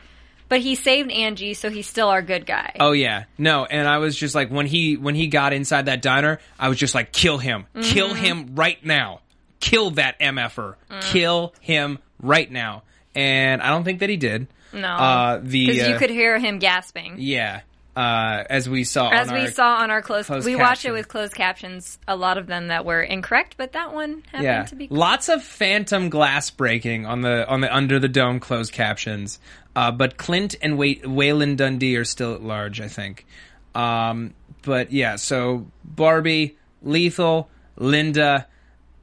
but 0.52 0.60
he 0.60 0.74
saved 0.74 1.10
Angie, 1.10 1.54
so 1.54 1.70
he's 1.70 1.86
still 1.88 2.08
our 2.08 2.20
good 2.20 2.44
guy. 2.44 2.74
Oh 2.78 2.92
yeah, 2.92 3.24
no, 3.38 3.64
and 3.64 3.88
I 3.88 3.96
was 3.96 4.14
just 4.14 4.34
like 4.34 4.50
when 4.50 4.66
he 4.66 4.98
when 4.98 5.14
he 5.14 5.28
got 5.28 5.54
inside 5.54 5.86
that 5.86 6.02
diner, 6.02 6.40
I 6.58 6.68
was 6.68 6.76
just 6.76 6.94
like, 6.94 7.10
kill 7.10 7.38
him, 7.38 7.64
kill 7.80 8.08
Mm-hmm. 8.10 8.22
him 8.24 8.54
right 8.54 8.84
now, 8.84 9.20
kill 9.60 9.92
that 9.92 10.20
mf'er, 10.20 10.74
Mm. 10.90 11.00
kill 11.04 11.54
him 11.60 11.98
right 12.20 12.50
now. 12.52 12.82
And 13.14 13.62
I 13.62 13.70
don't 13.70 13.82
think 13.84 14.00
that 14.00 14.10
he 14.10 14.18
did. 14.18 14.46
no, 14.74 14.88
Uh, 14.88 15.40
the 15.42 15.66
because 15.68 15.88
you 15.88 15.94
uh, 15.94 15.98
could 15.98 16.10
hear 16.10 16.38
him 16.38 16.58
gasping. 16.58 17.14
yeah, 17.16 17.62
uh, 17.94 18.44
as 18.48 18.68
we 18.68 18.84
saw 18.84 19.10
As 19.10 19.28
on 19.28 19.34
we 19.34 19.40
our, 19.42 19.50
saw 19.50 19.76
on 19.76 19.90
our 19.90 20.00
closed, 20.00 20.26
closed 20.26 20.46
we 20.46 20.56
watched 20.56 20.84
it 20.84 20.92
with 20.92 21.08
closed 21.08 21.34
captions. 21.34 21.98
A 22.08 22.16
lot 22.16 22.38
of 22.38 22.46
them 22.46 22.68
that 22.68 22.84
were 22.84 23.02
incorrect, 23.02 23.56
but 23.58 23.72
that 23.72 23.92
one 23.92 24.22
happened 24.26 24.44
yeah, 24.44 24.64
to 24.64 24.74
be. 24.74 24.88
lots 24.90 25.28
of 25.28 25.42
phantom 25.42 26.08
glass 26.08 26.50
breaking 26.50 27.04
on 27.04 27.20
the 27.20 27.46
on 27.46 27.60
the 27.60 27.74
under 27.74 27.98
the 27.98 28.08
dome 28.08 28.40
closed 28.40 28.72
captions. 28.72 29.38
Uh, 29.76 29.90
but 29.90 30.16
Clint 30.16 30.54
and 30.62 30.78
Way- 30.78 30.96
Waylon 30.96 31.56
Dundee 31.56 31.96
are 31.96 32.04
still 32.04 32.34
at 32.34 32.42
large, 32.42 32.80
I 32.80 32.88
think. 32.88 33.26
Um, 33.74 34.34
but 34.62 34.92
yeah, 34.92 35.16
so 35.16 35.66
Barbie, 35.84 36.56
Lethal, 36.82 37.48
Linda. 37.76 38.46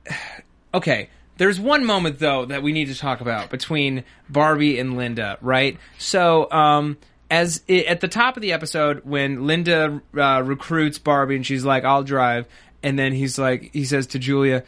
Okay, 0.71 1.09
there's 1.37 1.59
one 1.59 1.83
moment 1.83 2.19
though 2.19 2.45
that 2.45 2.61
we 2.61 2.73
need 2.73 2.89
to 2.89 2.95
talk 2.95 3.21
about 3.21 3.49
between 3.49 4.03
Barbie 4.29 4.77
and 4.77 4.97
Linda, 4.97 5.39
right? 5.41 5.79
So, 5.97 6.51
um, 6.51 6.99
as 7.29 7.61
i 7.69 7.79
at 7.79 8.01
the 8.01 8.07
top 8.07 8.37
of 8.37 8.41
the 8.41 8.53
episode, 8.53 9.01
when 9.05 9.45
Linda 9.47 10.01
uh, 10.17 10.41
recruits 10.43 10.97
Barbie 10.97 11.35
and 11.35 11.45
she's 11.45 11.65
like, 11.65 11.83
"I'll 11.83 12.03
drive," 12.03 12.47
and 12.83 12.97
then 12.97 13.13
he's 13.13 13.37
like, 13.37 13.71
he 13.73 13.85
says 13.85 14.07
to 14.07 14.19
Julia, 14.19 14.63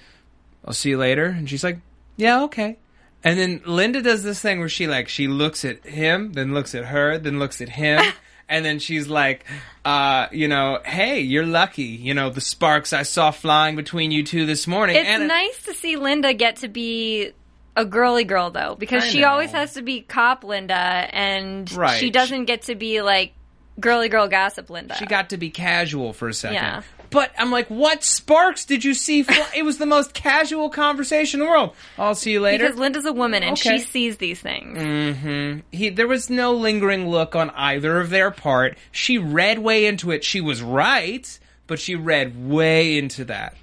"I'll 0.65 0.73
see 0.73 0.89
you 0.91 0.97
later," 0.97 1.25
and 1.25 1.49
she's 1.49 1.63
like, 1.63 1.79
"Yeah, 2.17 2.43
okay." 2.43 2.77
And 3.23 3.37
then 3.37 3.61
Linda 3.65 4.01
does 4.01 4.23
this 4.23 4.39
thing 4.39 4.59
where 4.59 4.69
she 4.69 4.87
like 4.87 5.07
she 5.07 5.27
looks 5.27 5.63
at 5.63 5.85
him, 5.85 6.33
then 6.33 6.53
looks 6.53 6.73
at 6.73 6.85
her, 6.85 7.17
then 7.17 7.39
looks 7.39 7.61
at 7.61 7.69
him, 7.69 8.01
and 8.49 8.65
then 8.65 8.79
she's 8.79 9.07
like, 9.07 9.45
uh, 9.85 10.27
you 10.31 10.47
know, 10.47 10.79
hey, 10.83 11.21
you're 11.21 11.45
lucky. 11.45 11.83
You 11.83 12.13
know, 12.13 12.29
the 12.29 12.41
sparks 12.41 12.93
I 12.93 13.03
saw 13.03 13.31
flying 13.31 13.75
between 13.75 14.11
you 14.11 14.23
two 14.23 14.45
this 14.45 14.67
morning. 14.67 14.95
It's 14.95 15.07
and 15.07 15.27
nice 15.27 15.63
to 15.63 15.73
see 15.73 15.95
Linda 15.95 16.33
get 16.33 16.57
to 16.57 16.67
be 16.67 17.31
a 17.75 17.85
girly 17.85 18.23
girl 18.23 18.49
though, 18.51 18.75
because 18.77 19.03
I 19.03 19.07
she 19.07 19.21
know. 19.21 19.29
always 19.29 19.51
has 19.51 19.73
to 19.75 19.81
be 19.81 20.01
cop 20.01 20.43
Linda, 20.43 20.73
and 20.75 21.71
Right. 21.73 21.99
she 21.99 22.09
doesn't 22.09 22.45
get 22.45 22.63
to 22.63 22.75
be 22.75 23.01
like 23.01 23.33
girly 23.79 24.09
girl 24.09 24.27
gossip 24.27 24.69
Linda. 24.69 24.95
she 24.97 25.05
got 25.05 25.29
to 25.29 25.37
be 25.37 25.49
casual 25.49 26.13
for 26.13 26.27
a 26.27 26.33
second. 26.33 26.55
Yeah. 26.55 26.81
But 27.09 27.31
I'm 27.37 27.51
like, 27.51 27.67
what 27.67 28.03
sparks 28.05 28.63
did 28.65 28.85
you 28.85 28.93
see? 28.93 29.23
Fly? 29.23 29.45
it 29.55 29.63
was 29.63 29.77
the 29.77 29.85
most 29.85 30.13
casual 30.13 30.69
conversation 30.69 31.41
in 31.41 31.45
the 31.45 31.51
world. 31.51 31.75
I'll 31.97 32.15
see 32.15 32.31
you 32.31 32.39
later. 32.39 32.63
because 32.65 32.79
Linda's 32.79 33.05
a 33.05 33.11
woman 33.11 33.43
and 33.43 33.53
Okay. 33.57 33.79
she 33.79 33.83
sees 33.83 34.17
these 34.17 34.39
things. 34.39 34.77
Mm-hmm. 34.77 35.59
He, 35.71 35.89
there 35.89 36.07
was 36.07 36.29
no 36.29 36.53
lingering 36.53 37.09
look 37.09 37.35
on 37.35 37.49
either 37.51 37.99
of 37.99 38.09
their 38.11 38.31
part. 38.31 38.77
She 38.93 39.17
read 39.17 39.59
way 39.59 39.85
into 39.87 40.11
it. 40.11 40.23
She 40.23 40.39
was 40.39 40.61
right, 40.61 41.37
but 41.67 41.79
she 41.79 41.95
read 41.95 42.49
way 42.49 42.97
into 42.97 43.25
that. 43.25 43.55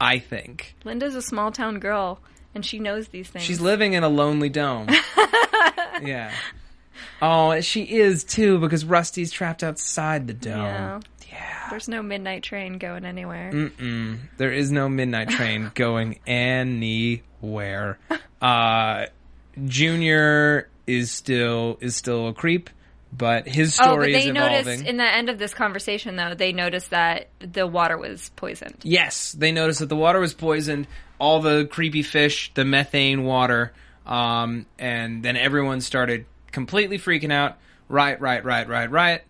I 0.00 0.18
think 0.18 0.74
Linda's 0.84 1.14
a 1.14 1.22
small 1.22 1.52
town 1.52 1.78
girl 1.80 2.20
and 2.54 2.64
she 2.64 2.78
knows 2.78 3.08
these 3.08 3.28
things. 3.28 3.44
she's 3.44 3.60
living 3.60 3.92
in 3.94 4.02
a 4.04 4.08
lonely 4.08 4.48
dome. 4.48 4.88
yeah. 6.02 6.32
Oh, 7.22 7.60
she 7.60 7.82
is 7.82 8.24
too 8.24 8.58
because 8.58 8.84
Rusty's 8.84 9.32
trapped 9.32 9.62
outside 9.62 10.26
the 10.26 10.34
dome. 10.34 10.56
yeah. 10.60 11.00
Yeah. 11.30 11.66
There's 11.70 11.88
no 11.88 12.00
midnight 12.02 12.44
train 12.44 12.78
going 12.78 13.04
anywhere. 13.04 13.50
Mm-mm. 13.52 14.18
There 14.36 14.52
is 14.52 14.70
no 14.70 14.88
midnight 14.88 15.30
train 15.30 15.72
going 15.74 16.20
anywhere. 16.26 17.98
Uh, 18.42 19.06
Junior 19.64 20.68
is 20.86 21.10
still 21.10 21.78
is 21.80 21.96
still 21.96 22.28
a 22.28 22.34
creep, 22.34 22.68
but 23.10 23.48
his 23.48 23.78
Oh, 23.80 23.84
but 23.84 23.90
story 23.92 24.14
is 24.14 24.24
they 24.24 24.30
evolving. 24.30 24.64
noticed 24.66 24.84
in 24.84 24.96
the 24.98 25.04
end 25.04 25.30
of 25.30 25.38
this 25.38 25.54
conversation, 25.54 26.16
though, 26.16 26.34
they 26.34 26.52
noticed 26.52 26.90
that 26.90 27.28
the 27.38 27.66
water 27.66 27.96
was 27.96 28.30
poisoned. 28.36 28.76
Yes, 28.82 29.32
they 29.32 29.50
noticed 29.50 29.78
that 29.80 29.88
the 29.88 29.96
water 29.96 30.20
was 30.20 30.34
poisoned. 30.34 30.86
All 31.18 31.40
the 31.40 31.66
creepy 31.70 32.02
fish, 32.02 32.50
the 32.54 32.64
methane 32.64 33.24
water, 33.24 33.72
um, 34.06 34.66
and 34.78 35.22
then 35.22 35.36
everyone 35.36 35.80
started 35.80 36.26
completely 36.52 36.98
freaking 36.98 37.32
out. 37.32 37.56
Right, 37.88 38.20
right, 38.20 38.44
right, 38.44 38.68
right, 38.68 38.90
right. 38.90 39.22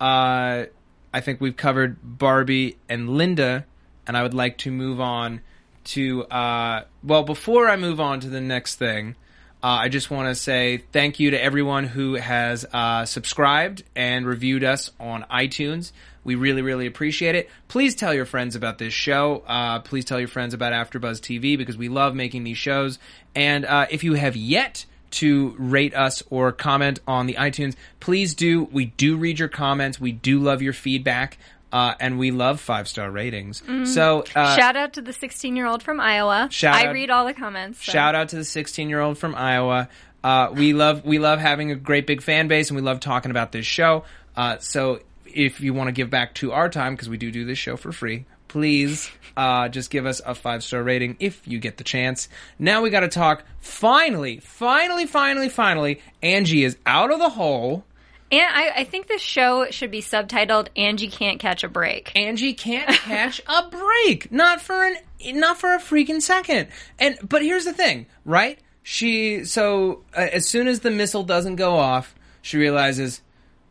Uh, 0.00 0.66
I 1.12 1.20
think 1.20 1.40
we've 1.40 1.56
covered 1.56 1.96
Barbie 2.02 2.78
and 2.88 3.10
Linda, 3.10 3.66
and 4.06 4.16
I 4.16 4.22
would 4.22 4.34
like 4.34 4.58
to 4.58 4.70
move 4.70 5.00
on 5.00 5.40
to. 5.84 6.24
Uh, 6.24 6.84
well, 7.02 7.22
before 7.24 7.68
I 7.68 7.76
move 7.76 8.00
on 8.00 8.20
to 8.20 8.28
the 8.28 8.40
next 8.40 8.76
thing, 8.76 9.16
Uh, 9.64 9.86
I 9.86 9.88
just 9.88 10.10
want 10.10 10.28
to 10.28 10.34
say 10.34 10.82
thank 10.90 11.20
you 11.20 11.30
to 11.30 11.40
everyone 11.40 11.84
who 11.84 12.14
has 12.14 12.66
uh, 12.72 13.04
subscribed 13.04 13.84
and 13.94 14.26
reviewed 14.26 14.64
us 14.64 14.90
on 14.98 15.24
iTunes. 15.30 15.92
We 16.24 16.34
really, 16.36 16.62
really 16.62 16.86
appreciate 16.86 17.34
it. 17.34 17.50
Please 17.68 17.94
tell 17.94 18.14
your 18.14 18.26
friends 18.26 18.54
about 18.56 18.78
this 18.78 18.92
show. 18.94 19.42
Uh, 19.46 19.80
please 19.80 20.04
tell 20.04 20.18
your 20.20 20.28
friends 20.28 20.54
about 20.54 20.72
AfterBuzz 20.72 21.20
TV 21.20 21.58
because 21.58 21.76
we 21.76 21.88
love 21.88 22.14
making 22.14 22.44
these 22.44 22.58
shows. 22.58 22.98
And 23.34 23.64
uh, 23.64 23.86
if 23.90 24.04
you 24.04 24.14
have 24.14 24.36
yet 24.36 24.84
to 25.12 25.54
rate 25.58 25.94
us 25.94 26.22
or 26.30 26.52
comment 26.52 27.00
on 27.06 27.26
the 27.26 27.34
iTunes, 27.34 27.74
please 28.00 28.34
do. 28.34 28.64
We 28.64 28.86
do 28.86 29.16
read 29.16 29.38
your 29.38 29.48
comments. 29.48 30.00
We 30.00 30.12
do 30.12 30.38
love 30.38 30.62
your 30.62 30.72
feedback. 30.72 31.38
Uh, 31.72 31.94
and 32.00 32.18
we 32.18 32.30
love 32.30 32.60
five 32.60 32.86
star 32.86 33.10
ratings. 33.10 33.62
So 33.94 34.24
uh, 34.36 34.56
Shout 34.56 34.76
out 34.76 34.92
to 34.92 35.00
the 35.02 35.14
16 35.14 35.56
year 35.56 35.66
old 35.66 35.82
from 35.82 36.00
Iowa. 36.00 36.48
Shout 36.50 36.74
I 36.74 36.88
out- 36.88 36.92
read 36.92 37.08
all 37.08 37.24
the 37.24 37.32
comments. 37.32 37.82
so- 37.84 37.92
Shout 37.92 38.14
out 38.14 38.28
to 38.28 38.36
the 38.36 38.44
16 38.44 38.90
year 38.90 39.00
old 39.00 39.16
from 39.16 39.34
Iowa. 39.34 39.88
Uh, 40.22 40.50
we 40.54 40.74
love 40.74 41.04
we 41.04 41.18
love 41.18 41.40
having 41.40 41.70
a 41.72 41.74
great 41.74 42.06
big 42.06 42.22
fan 42.22 42.46
base, 42.46 42.68
and 42.70 42.76
we 42.76 42.82
love 42.82 43.00
talking 43.00 43.30
about 43.30 43.52
this 43.52 43.64
show. 43.66 44.04
Uh, 44.36 44.58
so 44.58 45.00
if 45.34 45.60
you 45.60 45.74
want 45.74 45.88
to 45.88 45.92
give 45.92 46.10
back 46.10 46.34
to 46.36 46.52
our 46.52 46.68
time, 46.68 46.94
because 46.94 47.08
we 47.08 47.16
do 47.16 47.30
do 47.30 47.44
this 47.44 47.58
show 47.58 47.76
for 47.76 47.92
free, 47.92 48.26
please 48.48 49.10
uh, 49.36 49.68
just 49.68 49.90
give 49.90 50.04
us 50.04 50.20
a 50.24 50.34
five 50.34 50.62
star 50.62 50.82
rating 50.82 51.16
if 51.20 51.46
you 51.48 51.58
get 51.58 51.78
the 51.78 51.84
chance. 51.84 52.28
Now 52.58 52.82
we 52.82 52.90
got 52.90 53.00
to 53.00 53.08
talk. 53.08 53.44
Finally, 53.60 54.40
finally, 54.40 55.06
finally, 55.06 55.48
finally, 55.48 56.00
Angie 56.22 56.64
is 56.64 56.76
out 56.84 57.10
of 57.10 57.18
the 57.18 57.30
hole. 57.30 57.84
And 58.30 58.46
I, 58.50 58.80
I 58.80 58.84
think 58.84 59.08
this 59.08 59.20
show 59.20 59.70
should 59.70 59.90
be 59.90 60.00
subtitled 60.00 60.68
"Angie 60.76 61.08
Can't 61.08 61.38
Catch 61.38 61.64
a 61.64 61.68
Break." 61.68 62.12
Angie 62.16 62.54
can't 62.54 62.88
catch 62.96 63.40
a 63.46 63.68
break. 63.68 64.30
Not 64.32 64.60
for 64.60 64.84
an 64.84 64.96
not 65.34 65.58
for 65.58 65.74
a 65.74 65.78
freaking 65.78 66.20
second. 66.22 66.68
And 66.98 67.18
but 67.26 67.42
here's 67.42 67.64
the 67.64 67.72
thing, 67.72 68.06
right? 68.24 68.58
She 68.82 69.44
so 69.44 70.04
uh, 70.16 70.28
as 70.32 70.48
soon 70.48 70.66
as 70.66 70.80
the 70.80 70.90
missile 70.90 71.24
doesn't 71.24 71.56
go 71.56 71.76
off, 71.76 72.14
she 72.40 72.58
realizes, 72.58 73.22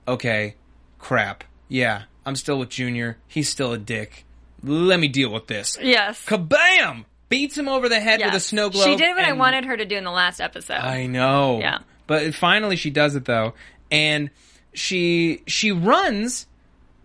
okay, 0.08 0.56
crap. 1.00 1.44
Yeah, 1.72 2.04
I'm 2.26 2.36
still 2.36 2.60
with 2.60 2.68
Junior. 2.68 3.18
He's 3.30 3.48
still 3.48 3.72
a 3.72 3.78
dick. 3.78 4.26
Let 4.62 5.00
me 5.00 5.08
deal 5.08 5.32
with 5.32 5.48
this. 5.48 5.78
Yes. 5.82 6.24
Kabam! 6.26 7.06
Beats 7.30 7.58
him 7.58 7.70
over 7.70 7.88
the 7.88 8.02
head 8.02 8.20
with 8.20 8.28
a 8.32 8.34
Yes. 8.34 8.46
snow 8.48 8.70
globe. 8.70 8.86
She 8.86 8.96
did 8.98 9.16
what 9.16 9.24
I 9.24 9.32
wanted 9.32 9.64
her 9.64 9.78
to 9.78 9.86
do 9.86 9.96
in 9.96 10.04
the 10.04 10.12
last 10.12 10.42
episode. 10.42 10.74
I 10.82 11.06
know. 11.08 11.60
Yeah. 11.60 11.78
But 12.08 12.36
finally 12.36 12.76
she 12.76 12.90
does 12.90 13.16
it 13.16 13.24
though. 13.24 13.54
And 13.90 14.32
she 14.74 15.44
she 15.48 15.72
runs 15.72 16.46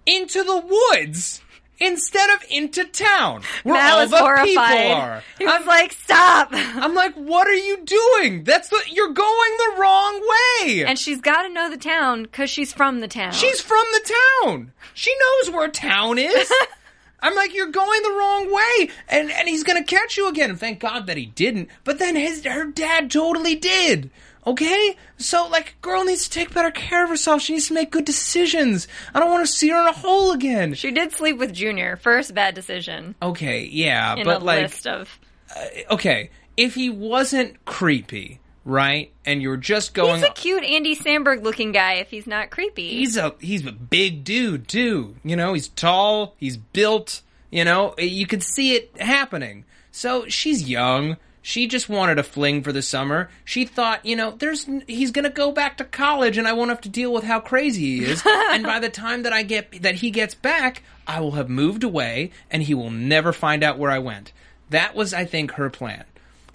into 0.05 0.43
the 0.43 0.59
woods 0.59 1.41
instead 1.79 2.31
of 2.31 2.45
into 2.51 2.85
town 2.85 3.43
where 3.63 3.75
Matt 3.75 3.93
all 3.93 4.01
was 4.01 4.11
the 4.11 4.19
horrified. 4.19 4.47
people 4.47 4.93
are. 4.93 5.23
He 5.39 5.45
was 5.45 5.55
I'm, 5.61 5.67
like, 5.67 5.93
"Stop!" 5.93 6.49
I'm 6.53 6.95
like, 6.95 7.15
what 7.15 7.47
are 7.47 7.55
you 7.55 7.79
doing? 7.85 8.45
That's 8.45 8.69
the 8.69 8.81
you're 8.91 9.13
going 9.13 9.57
the 9.59 9.75
wrong 9.79 10.21
way. 10.21 10.85
and 10.85 10.99
she's 10.99 11.21
got 11.21 11.43
to 11.43 11.49
know 11.49 11.71
the 11.71 11.77
town 11.77 12.23
because 12.25 12.51
she's 12.51 12.73
from 12.73 13.01
the 13.01 13.09
town. 13.09 13.33
She's 13.33 13.61
from 13.61 13.85
the 13.93 14.13
town. 14.45 14.73
She 14.95 15.15
knows 15.21 15.55
where 15.55 15.69
town 15.69 16.19
is. 16.19 16.53
I'm 17.21 17.35
like, 17.35 17.55
you're 17.55 17.71
going 17.71 18.03
the 18.03 18.11
wrong 18.11 18.53
way, 18.53 18.91
and 19.09 19.31
and 19.31 19.49
he's 19.49 19.65
gonna 19.65 19.85
catch 19.85 20.17
you 20.17 20.29
again. 20.29 20.51
And 20.51 20.61
thank 20.61 20.81
God 20.81 21.07
that 21.07 21.17
he 21.17 21.27
didn't. 21.27 21.71
But 21.85 21.99
then 21.99 22.15
his 22.15 22.45
her 22.45 22.67
dad 22.67 23.11
totally 23.11 23.55
did. 23.55 24.11
Okay, 24.47 24.97
so 25.17 25.49
like, 25.49 25.75
girl 25.83 26.05
needs 26.05 26.25
to 26.25 26.31
take 26.31 26.55
better 26.55 26.71
care 26.71 27.03
of 27.03 27.11
herself. 27.11 27.43
She 27.43 27.55
needs 27.55 27.67
to 27.69 27.75
make 27.75 27.91
good 27.91 28.05
decisions. 28.05 28.87
I 29.13 29.19
don't 29.19 29.31
want 29.31 29.45
to 29.45 29.53
see 29.53 29.69
her 29.71 29.81
in 29.81 29.89
a 29.89 29.93
hole 29.93 30.31
again. 30.33 30.75
She 30.75 30.93
did 30.93 31.13
sleep 31.13 31.37
with 31.37 31.53
Junior. 31.53 31.97
First 31.97 32.33
bad 32.35 32.55
decision 32.55 33.17
Okay, 33.21 33.65
yeah, 33.65 34.15
in 34.15 34.25
but 34.25 34.43
a 34.43 34.45
like, 34.45 34.63
list 34.63 34.87
of. 34.87 35.19
Uh, 35.55 35.65
okay, 35.95 36.31
if 36.57 36.75
he 36.77 36.91
wasn't 36.91 37.65
creepy, 37.65 38.39
right, 38.65 39.13
and 39.25 39.43
you're 39.43 39.57
just 39.57 39.95
going, 39.95 40.21
He's 40.21 40.29
a 40.29 40.33
cute 40.33 40.63
Andy 40.63 40.95
Samberg 40.95 41.43
looking 41.43 41.73
guy. 41.73 41.95
If 41.95 42.11
he's 42.11 42.27
not 42.29 42.51
creepy, 42.51 42.89
he's 42.89 43.17
a 43.17 43.35
he's 43.41 43.67
a 43.67 43.73
big 43.73 44.23
dude 44.23 44.69
too. 44.69 45.17
You 45.25 45.35
know, 45.35 45.55
he's 45.55 45.69
tall, 45.69 46.35
he's 46.39 46.57
built. 46.57 47.23
You 47.51 47.65
know, 47.65 47.95
you 47.99 48.27
could 48.27 48.43
see 48.43 48.75
it 48.75 48.93
happening. 49.01 49.65
So 49.91 50.27
she's 50.29 50.69
young. 50.69 51.17
She 51.47 51.69
just 51.69 51.89
wanted 51.89 52.19
a 52.19 52.25
fling 52.25 52.65
for 52.65 52.73
the 52.73 52.83
summer. 52.83 53.31
She 53.45 53.67
thought, 53.67 54.05
you 54.05 54.17
know, 54.17 54.33
there's 54.33 54.69
he's 54.89 55.13
gonna 55.13 55.31
go 55.31 55.53
back 55.53 55.77
to 55.77 55.85
college, 55.85 56.39
and 56.39 56.49
I 56.49 56.55
won't 56.55 56.71
have 56.71 56.81
to 56.81 56.89
deal 56.89 57.13
with 57.13 57.23
how 57.23 57.39
crazy 57.39 57.99
he 57.99 58.05
is. 58.05 58.21
and 58.27 58.65
by 58.65 58.81
the 58.81 58.89
time 58.89 59.23
that 59.23 59.33
I 59.33 59.45
get 59.45 59.81
that 59.83 59.95
he 59.95 60.11
gets 60.11 60.35
back, 60.35 60.83
I 61.07 61.21
will 61.21 61.31
have 61.31 61.49
moved 61.49 61.85
away, 61.85 62.33
and 62.51 62.65
he 62.65 62.75
will 62.75 62.91
never 62.91 63.33
find 63.33 63.63
out 63.63 63.79
where 63.79 63.93
I 63.93 64.01
went. 64.01 64.33
That 64.71 64.97
was, 64.97 65.15
I 65.15 65.25
think, 65.25 65.53
her 65.53 65.71
plan. 65.71 66.03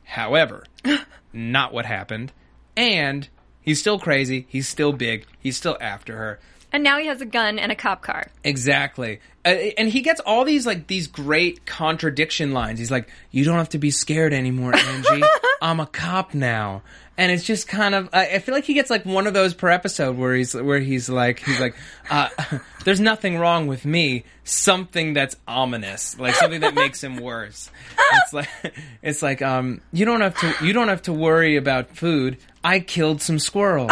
However, 0.04 0.66
not 1.32 1.74
what 1.74 1.86
happened. 1.86 2.34
And 2.76 3.30
he's 3.62 3.80
still 3.80 3.98
crazy. 3.98 4.46
He's 4.50 4.68
still 4.68 4.92
big. 4.92 5.26
He's 5.40 5.56
still 5.56 5.78
after 5.80 6.18
her. 6.18 6.42
And 6.72 6.84
now 6.84 6.98
he 6.98 7.08
has 7.08 7.22
a 7.22 7.26
gun 7.26 7.60
and 7.60 7.72
a 7.72 7.76
cop 7.76 8.02
car. 8.02 8.28
Exactly. 8.44 9.20
Uh, 9.44 9.50
and 9.50 9.90
he 9.90 10.02
gets 10.02 10.20
all 10.22 10.46
these 10.46 10.66
like 10.66 10.88
these 10.88 11.08
great 11.08 11.66
contradiction 11.66 12.54
lines. 12.54 12.78
He's 12.80 12.92
like, 12.92 13.10
"You 13.32 13.44
don't 13.44 13.58
have 13.58 13.70
to 13.70 13.80
be 13.80 13.92
scared 13.92 14.34
anymore, 14.34 14.76
Angie. 14.76 15.24
I'm 15.62 15.80
a 15.80 15.88
cop 15.88 16.34
now." 16.34 16.84
And 17.18 17.32
it's 17.32 17.44
just 17.44 17.68
kind 17.68 17.96
of 17.96 18.10
I 18.14 18.28
I 18.36 18.40
feel 18.40 18.54
like 18.54 18.66
he 18.66 18.74
gets 18.74 18.90
like 18.90 19.04
one 19.04 19.26
of 19.28 19.34
those 19.34 19.54
per 19.54 19.70
episode 19.70 20.16
where 20.18 20.36
he's 20.36 20.54
where 20.54 20.80
he's 20.80 21.10
like 21.10 21.40
he's 21.40 21.60
like, 21.60 21.76
uh, 22.10 22.30
"There's 22.86 23.00
nothing 23.00 23.38
wrong 23.38 23.66
with 23.66 23.84
me. 23.84 24.26
Something 24.44 25.14
that's 25.14 25.36
ominous, 25.48 26.20
like 26.20 26.36
something 26.36 26.62
that 26.62 26.76
makes 26.76 27.04
him 27.04 27.18
worse." 27.18 27.72
It's 28.14 28.34
like 28.34 28.50
it's 29.02 29.24
like 29.24 29.42
um 29.42 29.82
you 29.92 30.06
don't 30.06 30.22
have 30.22 30.38
to 30.38 30.66
you 30.66 30.72
don't 30.72 30.88
have 30.90 31.02
to 31.04 31.14
worry 31.14 31.58
about 31.58 31.96
food. 31.98 32.38
I 32.64 32.80
killed 32.80 33.24
some 33.24 33.40
squirrels 33.40 33.92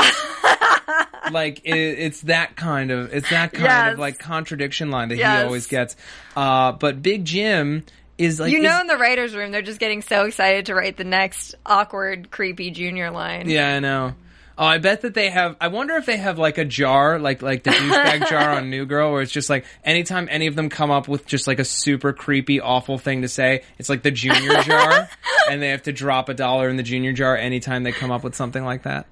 like 1.32 1.62
it, 1.66 1.74
it's 1.76 2.22
that 2.22 2.56
kind 2.56 2.92
of 2.92 3.14
it's 3.14 3.30
that 3.30 3.52
kind 3.54 3.66
Yes. 3.66 3.94
of 3.94 4.00
like 4.00 4.20
contradiction 4.20 4.92
line 4.92 5.10
that 5.10 5.16
he 5.18 5.24
always 5.24 5.68
gets. 5.68 5.96
Uh, 6.36 6.72
but 6.74 7.02
Big 7.02 7.26
Jim 7.26 7.84
is 8.18 8.40
like 8.40 8.52
You 8.52 8.60
know, 8.60 8.76
is- 8.76 8.82
in 8.82 8.88
the 8.88 8.98
writers' 8.98 9.36
room, 9.36 9.52
they're 9.52 9.62
just 9.62 9.80
getting 9.80 10.02
so 10.02 10.26
excited 10.26 10.66
to 10.68 10.76
write 10.76 10.98
the 10.98 11.04
next 11.06 11.56
awkward, 11.66 12.32
creepy 12.32 12.72
Junior 12.72 13.12
line. 13.12 13.50
yeah, 13.50 13.76
I 13.76 13.80
know. 13.80 14.14
Oh, 14.58 14.66
I 14.66 14.78
bet 14.78 15.04
that 15.04 15.14
they 15.14 15.30
have. 15.30 15.56
I 15.62 15.70
wonder 15.70 15.96
if 15.96 16.06
they 16.06 16.18
have 16.18 16.38
like 16.38 16.58
a 16.58 16.66
jar, 16.66 17.18
like 17.18 17.42
like 17.42 17.64
the 17.64 17.70
douchebag 17.70 18.28
jar 18.30 18.50
on 18.58 18.70
New 18.70 18.86
Girl, 18.86 19.10
where 19.14 19.22
it's 19.22 19.32
just 19.32 19.50
like 19.50 19.64
anytime 19.86 20.28
any 20.30 20.48
of 20.48 20.56
them 20.58 20.68
come 20.68 20.92
up 20.92 21.08
with 21.08 21.26
just 21.26 21.48
like 21.48 21.60
a 21.60 21.64
super 21.64 22.12
creepy, 22.12 22.60
awful 22.60 22.98
thing 22.98 23.22
to 23.22 23.30
say, 23.30 23.64
it's 23.78 23.88
like 23.88 24.04
the 24.04 24.12
junior 24.12 24.62
jar, 24.64 25.08
and 25.50 25.62
they 25.62 25.70
have 25.70 25.84
to 25.84 25.94
drop 25.94 26.28
a 26.28 26.34
dollar 26.34 26.68
in 26.68 26.76
the 26.76 26.84
junior 26.84 27.14
jar 27.14 27.38
anytime 27.38 27.84
they 27.84 27.94
come 27.94 28.12
up 28.12 28.22
with 28.22 28.36
something 28.36 28.66
like 28.66 28.84
that. 28.84 29.08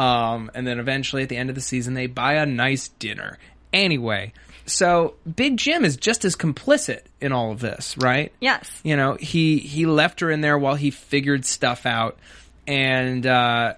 Um, 0.00 0.50
and 0.54 0.66
then 0.66 0.78
eventually 0.78 1.22
at 1.22 1.28
the 1.28 1.36
end 1.36 1.50
of 1.50 1.54
the 1.54 1.60
season, 1.60 1.94
they 1.94 2.06
buy 2.06 2.34
a 2.34 2.46
nice 2.46 2.88
dinner. 2.88 3.38
Anyway, 3.72 4.32
so 4.64 5.14
Big 5.36 5.56
Jim 5.58 5.84
is 5.84 5.96
just 5.96 6.24
as 6.24 6.36
complicit 6.36 7.00
in 7.20 7.32
all 7.32 7.52
of 7.52 7.60
this, 7.60 7.96
right? 7.98 8.32
Yes. 8.40 8.80
you 8.82 8.96
know 8.96 9.14
he 9.20 9.58
he 9.58 9.84
left 9.86 10.20
her 10.20 10.30
in 10.30 10.40
there 10.40 10.58
while 10.58 10.74
he 10.76 10.90
figured 10.90 11.44
stuff 11.44 11.84
out 11.86 12.18
and 12.66 13.26
uh 13.26 13.74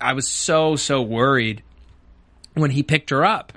i 0.00 0.12
was 0.14 0.26
so 0.26 0.74
so 0.76 1.02
worried 1.02 1.62
when 2.54 2.70
he 2.70 2.82
picked 2.82 3.10
her 3.10 3.24
up 3.24 3.52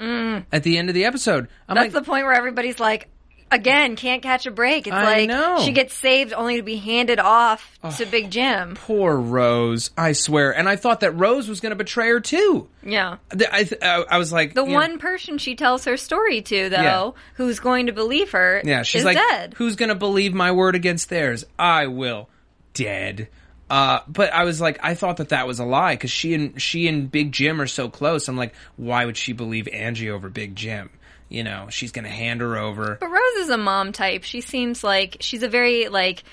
at 0.51 0.63
the 0.63 0.77
end 0.77 0.89
of 0.89 0.95
the 0.95 1.05
episode 1.05 1.47
i'm 1.67 1.75
Mm. 1.77 1.79
That's 1.81 1.93
like 1.95 2.03
the 2.03 2.09
point 2.09 2.25
where 2.25 2.33
everybody's 2.33 2.79
like, 2.79 3.07
again, 3.51 3.95
can't 3.95 4.21
catch 4.21 4.45
a 4.45 4.51
break. 4.51 4.87
It's 4.87 4.95
I 4.95 5.03
like 5.03 5.27
know. 5.29 5.59
she 5.63 5.71
gets 5.71 5.93
saved 5.93 6.33
only 6.33 6.57
to 6.57 6.63
be 6.63 6.75
handed 6.77 7.19
off 7.19 7.77
to 7.97 8.05
Big 8.05 8.29
Jim. 8.29 8.75
poor 8.75 9.15
rose 9.15 9.89
i 9.97 10.11
swear 10.11 10.55
and 10.55 10.67
i 10.67 10.75
thought 10.75 10.99
that 10.99 11.11
rose 11.13 11.47
was 11.47 11.61
going 11.61 11.69
to 11.69 11.75
betray 11.77 12.09
her 12.09 12.19
too 12.19 12.67
Yeah. 12.83 13.17
I 13.31 13.69
I, 13.81 14.05
I 14.11 14.17
was 14.17 14.33
like 14.33 14.53
The 14.53 14.63
you 14.63 14.69
know- 14.69 14.73
one 14.75 14.99
person 14.99 15.37
she 15.37 15.55
tells 15.55 15.85
her 15.85 15.95
story 15.95 16.41
to, 16.41 16.69
though, 16.69 16.75
Yeah. 16.81 17.11
who's 17.35 17.59
going 17.61 17.85
to 17.85 17.93
believe 17.93 18.31
her, 18.31 18.61
yeah 18.65 18.83
she's 18.83 19.01
is 19.01 19.05
like 19.05 19.15
dead. 19.17 19.53
who's 19.55 19.75
going 19.77 19.89
to 19.89 19.95
believe 19.95 20.33
my 20.33 20.51
word 20.51 20.75
against 20.75 21.09
theirs 21.09 21.45
i 21.57 21.87
will 21.87 22.29
dead 22.73 23.29
uh, 23.71 23.99
but 24.07 24.33
I 24.33 24.45
was 24.45 24.59
like, 24.59 24.79
I 24.81 24.95
thought 24.95 25.17
that 25.17 25.29
that 25.29 25.45
was 25.45 25.59
a 25.59 25.63
lie 25.63 25.93
because 25.93 26.09
she 26.09 26.33
and 26.33 26.59
she 26.59 26.87
and 26.87 27.11
Big 27.11 27.31
Jim 27.31 27.61
are 27.61 27.67
so 27.67 27.87
close. 27.87 28.27
I'm 28.27 28.35
like, 28.35 28.55
why 28.77 29.05
would 29.05 29.15
she 29.15 29.31
believe 29.31 29.67
Angie 29.67 30.09
over 30.09 30.27
Big 30.27 30.55
Jim? 30.55 30.89
You 31.29 31.43
know, 31.43 31.67
she's 31.69 31.91
gonna 31.91 32.09
hand 32.09 32.41
her 32.41 32.57
over. 32.57 32.97
But 32.99 33.09
Rose 33.09 33.35
is 33.37 33.49
a 33.49 33.57
mom 33.57 33.91
type. 33.91 34.23
She 34.23 34.41
seems 34.41 34.83
like 34.83 35.17
she's 35.21 35.43
a 35.43 35.47
very 35.47 35.87
like 35.87 36.23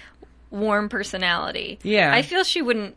warm 0.50 0.88
personality. 0.88 1.78
Yeah. 1.82 2.12
I 2.12 2.22
feel 2.22 2.44
she 2.44 2.62
wouldn't 2.62 2.96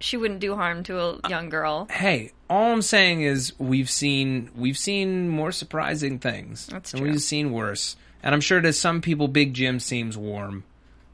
she 0.00 0.16
wouldn't 0.16 0.40
do 0.40 0.54
harm 0.54 0.82
to 0.84 1.00
a 1.00 1.28
young 1.28 1.48
girl. 1.48 1.86
Hey, 1.90 2.32
all 2.50 2.72
I'm 2.72 2.82
saying 2.82 3.22
is 3.22 3.52
we've 3.58 3.88
seen 3.88 4.50
we've 4.56 4.78
seen 4.78 5.28
more 5.28 5.52
surprising 5.52 6.18
things. 6.18 6.66
That's 6.66 6.92
and 6.92 7.02
true. 7.02 7.10
we've 7.10 7.22
seen 7.22 7.52
worse. 7.52 7.96
And 8.22 8.34
I'm 8.34 8.40
sure 8.40 8.60
to 8.60 8.72
some 8.72 9.02
people, 9.02 9.28
Big 9.28 9.54
Jim 9.54 9.78
seems 9.78 10.16
warm. 10.16 10.64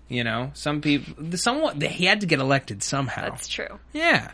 You 0.09 0.25
know, 0.25 0.51
some 0.55 0.81
people, 0.81 1.37
somewhat, 1.39 1.81
he 1.83 2.05
had 2.05 2.21
to 2.21 2.27
get 2.27 2.39
elected 2.39 2.83
somehow. 2.83 3.31
That's 3.31 3.49
true. 3.49 3.79
Yeah. 3.93 4.33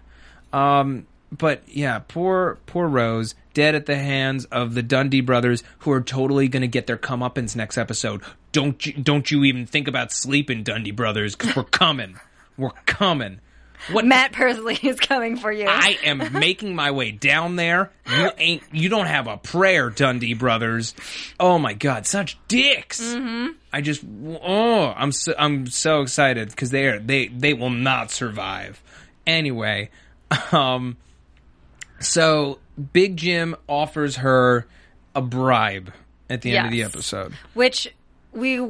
Um, 0.52 1.06
but 1.30 1.62
yeah, 1.66 2.00
poor 2.06 2.58
poor 2.66 2.86
Rose, 2.86 3.34
dead 3.54 3.74
at 3.74 3.86
the 3.86 3.96
hands 3.96 4.44
of 4.46 4.74
the 4.74 4.82
Dundee 4.82 5.20
brothers, 5.20 5.62
who 5.80 5.92
are 5.92 6.00
totally 6.00 6.48
going 6.48 6.62
to 6.62 6.68
get 6.68 6.86
their 6.86 6.96
comeuppance 6.96 7.54
next 7.54 7.76
episode. 7.76 8.22
Don't 8.52 8.84
you 8.84 8.92
don't 8.92 9.30
you 9.30 9.44
even 9.44 9.66
think 9.66 9.88
about 9.88 10.12
sleeping, 10.12 10.62
Dundee 10.62 10.90
brothers, 10.90 11.36
because 11.36 11.54
we're 11.54 11.64
coming, 11.64 12.18
we're 12.56 12.70
coming. 12.86 13.40
What 13.92 14.04
Matt 14.04 14.32
Persley 14.32 14.82
is 14.88 14.98
coming 15.00 15.36
for 15.36 15.50
you. 15.50 15.66
I 15.66 15.98
am 16.04 16.32
making 16.38 16.74
my 16.74 16.90
way 16.90 17.10
down 17.10 17.56
there. 17.56 17.90
You 18.10 18.30
ain't. 18.36 18.62
You 18.72 18.88
don't 18.88 19.06
have 19.06 19.26
a 19.26 19.36
prayer, 19.36 19.88
Dundee 19.88 20.34
brothers. 20.34 20.94
Oh 21.38 21.58
my 21.58 21.74
God, 21.74 22.06
such 22.06 22.38
dicks. 22.48 23.00
Mm-hmm. 23.00 23.52
I 23.72 23.80
just. 23.80 24.04
Oh, 24.42 24.92
I'm 24.94 25.12
so. 25.12 25.34
I'm 25.38 25.68
so 25.68 26.02
excited 26.02 26.50
because 26.50 26.70
they 26.70 26.86
are. 26.86 26.98
They 26.98 27.28
they 27.28 27.54
will 27.54 27.70
not 27.70 28.10
survive. 28.10 28.82
Anyway, 29.26 29.90
um. 30.52 30.96
So 32.00 32.58
Big 32.92 33.16
Jim 33.16 33.56
offers 33.68 34.16
her 34.16 34.66
a 35.14 35.20
bribe 35.20 35.92
at 36.30 36.42
the 36.42 36.56
end 36.56 36.66
of 36.66 36.72
the 36.72 36.82
episode. 36.84 37.34
Which 37.54 37.92
we 38.32 38.60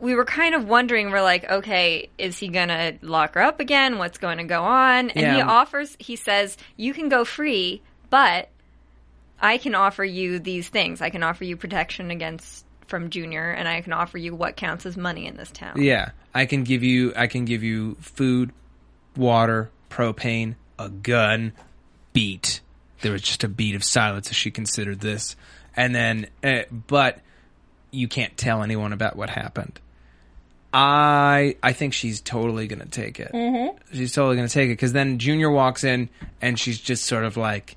we 0.00 0.14
were 0.14 0.24
kind 0.24 0.54
of 0.54 0.68
wondering. 0.68 1.10
We're 1.10 1.22
like, 1.22 1.50
okay, 1.50 2.10
is 2.18 2.38
he 2.38 2.48
gonna 2.48 2.94
lock 3.02 3.34
her 3.34 3.42
up 3.42 3.60
again? 3.60 3.98
What's 3.98 4.18
going 4.18 4.38
to 4.38 4.44
go 4.44 4.62
on? 4.62 5.10
And 5.10 5.36
he 5.36 5.42
offers. 5.42 5.96
He 5.98 6.16
says, 6.16 6.56
"You 6.76 6.92
can 6.92 7.08
go 7.08 7.24
free, 7.24 7.82
but 8.10 8.48
I 9.40 9.58
can 9.58 9.74
offer 9.74 10.04
you 10.04 10.38
these 10.38 10.68
things. 10.68 11.00
I 11.00 11.10
can 11.10 11.22
offer 11.22 11.44
you 11.44 11.56
protection 11.56 12.10
against 12.10 12.64
from 12.86 13.10
Junior, 13.10 13.50
and 13.50 13.66
I 13.66 13.80
can 13.80 13.92
offer 13.92 14.18
you 14.18 14.34
what 14.34 14.56
counts 14.56 14.86
as 14.86 14.96
money 14.96 15.26
in 15.26 15.36
this 15.36 15.50
town." 15.50 15.80
Yeah, 15.80 16.10
I 16.34 16.46
can 16.46 16.64
give 16.64 16.82
you. 16.82 17.12
I 17.16 17.26
can 17.26 17.46
give 17.46 17.62
you 17.62 17.96
food, 18.00 18.52
water, 19.16 19.70
propane, 19.90 20.56
a 20.78 20.90
gun, 20.90 21.52
beat. 22.12 22.60
There 23.02 23.12
was 23.12 23.22
just 23.22 23.44
a 23.44 23.48
beat 23.48 23.74
of 23.74 23.84
silence 23.84 24.30
as 24.30 24.36
she 24.36 24.50
considered 24.50 25.00
this, 25.00 25.36
and 25.76 25.94
then, 25.94 26.26
uh, 26.42 26.62
but 26.70 27.20
you 27.90 28.08
can't 28.08 28.36
tell 28.36 28.62
anyone 28.62 28.92
about 28.92 29.16
what 29.16 29.30
happened. 29.30 29.78
I 30.72 31.56
I 31.62 31.72
think 31.72 31.94
she's 31.94 32.20
totally 32.20 32.66
gonna 32.66 32.86
take 32.86 33.18
it. 33.18 33.32
Mm-hmm. 33.32 33.78
She's 33.96 34.12
totally 34.12 34.36
gonna 34.36 34.48
take 34.48 34.66
it 34.66 34.74
because 34.74 34.92
then 34.92 35.18
Junior 35.18 35.50
walks 35.50 35.84
in 35.84 36.08
and 36.42 36.58
she's 36.58 36.78
just 36.78 37.06
sort 37.06 37.24
of 37.24 37.36
like, 37.36 37.76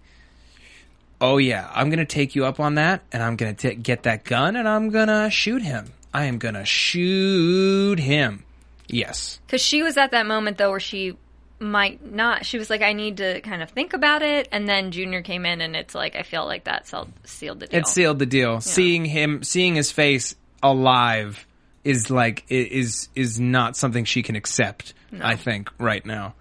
"Oh 1.21 1.37
yeah, 1.37 1.69
I'm 1.73 1.89
gonna 1.89 2.05
take 2.05 2.35
you 2.35 2.45
up 2.45 2.59
on 2.59 2.75
that, 2.75 3.01
and 3.11 3.23
I'm 3.23 3.35
gonna 3.35 3.53
ta 3.53 3.69
get 3.81 4.03
that 4.03 4.25
gun, 4.25 4.55
and 4.55 4.67
I'm 4.67 4.89
gonna 4.89 5.29
shoot 5.29 5.61
him. 5.61 5.93
I 6.13 6.25
am 6.25 6.39
gonna 6.39 6.65
shoot 6.65 7.99
him." 7.99 8.43
Yes. 8.87 9.39
Because 9.45 9.61
she 9.61 9.83
was 9.83 9.95
at 9.95 10.11
that 10.11 10.25
moment 10.25 10.57
though 10.57 10.71
where 10.71 10.79
she 10.79 11.15
might 11.59 12.11
not. 12.13 12.45
She 12.45 12.57
was 12.57 12.69
like, 12.69 12.81
"I 12.81 12.93
need 12.93 13.17
to 13.17 13.41
kind 13.41 13.61
of 13.61 13.69
think 13.69 13.93
about 13.93 14.21
it," 14.21 14.47
and 14.51 14.67
then 14.67 14.91
Junior 14.91 15.21
came 15.21 15.45
in, 15.45 15.61
and 15.61 15.75
it's 15.75 15.93
like 15.95 16.15
I 16.15 16.23
feel 16.23 16.45
like 16.45 16.65
that 16.65 16.87
sealed, 16.87 17.11
sealed 17.23 17.59
the 17.59 17.67
deal. 17.67 17.79
It 17.79 17.87
sealed 17.87 18.19
the 18.19 18.25
deal. 18.25 18.61
Seeing 18.61 19.05
him, 19.05 19.43
seeing 19.43 19.75
his 19.75 19.91
face 19.91 20.35
alive 20.63 21.45
is 21.83 22.09
like 22.09 22.45
is 22.49 23.09
is 23.15 23.39
not 23.39 23.75
something 23.75 24.05
she 24.05 24.23
can 24.23 24.35
accept. 24.35 24.93
I 25.21 25.35
think 25.35 25.71
right 25.79 26.05
now. 26.05 26.35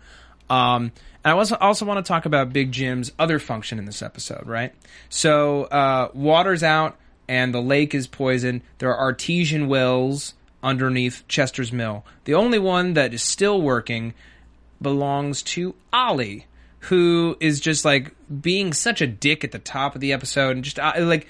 Um, 0.50 0.92
and 1.24 1.32
I 1.32 1.38
also 1.38 1.56
also 1.56 1.84
want 1.84 2.04
to 2.04 2.08
talk 2.08 2.26
about 2.26 2.52
Big 2.52 2.72
Jim's 2.72 3.12
other 3.18 3.38
function 3.38 3.78
in 3.78 3.84
this 3.84 4.02
episode. 4.02 4.46
Right. 4.46 4.74
So 5.08 5.64
uh, 5.64 6.10
water's 6.14 6.62
out 6.62 6.96
and 7.28 7.54
the 7.54 7.60
lake 7.60 7.94
is 7.94 8.06
poisoned. 8.06 8.62
There 8.78 8.90
are 8.90 8.98
artesian 8.98 9.68
wells 9.68 10.34
underneath 10.62 11.24
Chester's 11.28 11.72
mill. 11.72 12.04
The 12.24 12.34
only 12.34 12.58
one 12.58 12.94
that 12.94 13.14
is 13.14 13.22
still 13.22 13.60
working 13.60 14.14
belongs 14.80 15.42
to 15.42 15.74
Ollie, 15.92 16.46
who 16.80 17.36
is 17.40 17.60
just 17.60 17.84
like 17.84 18.14
being 18.40 18.72
such 18.72 19.00
a 19.00 19.06
dick 19.06 19.44
at 19.44 19.52
the 19.52 19.58
top 19.58 19.94
of 19.94 20.00
the 20.00 20.12
episode, 20.12 20.56
and 20.56 20.64
just 20.64 20.78
uh, 20.78 20.92
like 20.98 21.26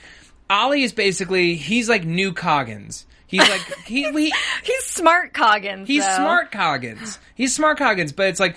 Ollie 0.51 0.83
is 0.83 0.93
basically 0.93 1.55
he's 1.55 1.89
like 1.89 2.05
new 2.05 2.33
Coggins. 2.33 3.07
He's 3.27 3.49
like 3.49 3.61
he, 3.87 4.11
he 4.11 4.33
He's 4.63 4.85
smart, 4.85 5.33
Coggins. 5.35 5.87
he's 5.87 6.05
though. 6.07 6.17
smart 6.17 6.51
Coggins. 6.51 7.19
He's 7.35 7.55
smart 7.55 7.79
Coggins, 7.79 8.13
but 8.13 8.27
it's 8.29 8.41
like 8.41 8.57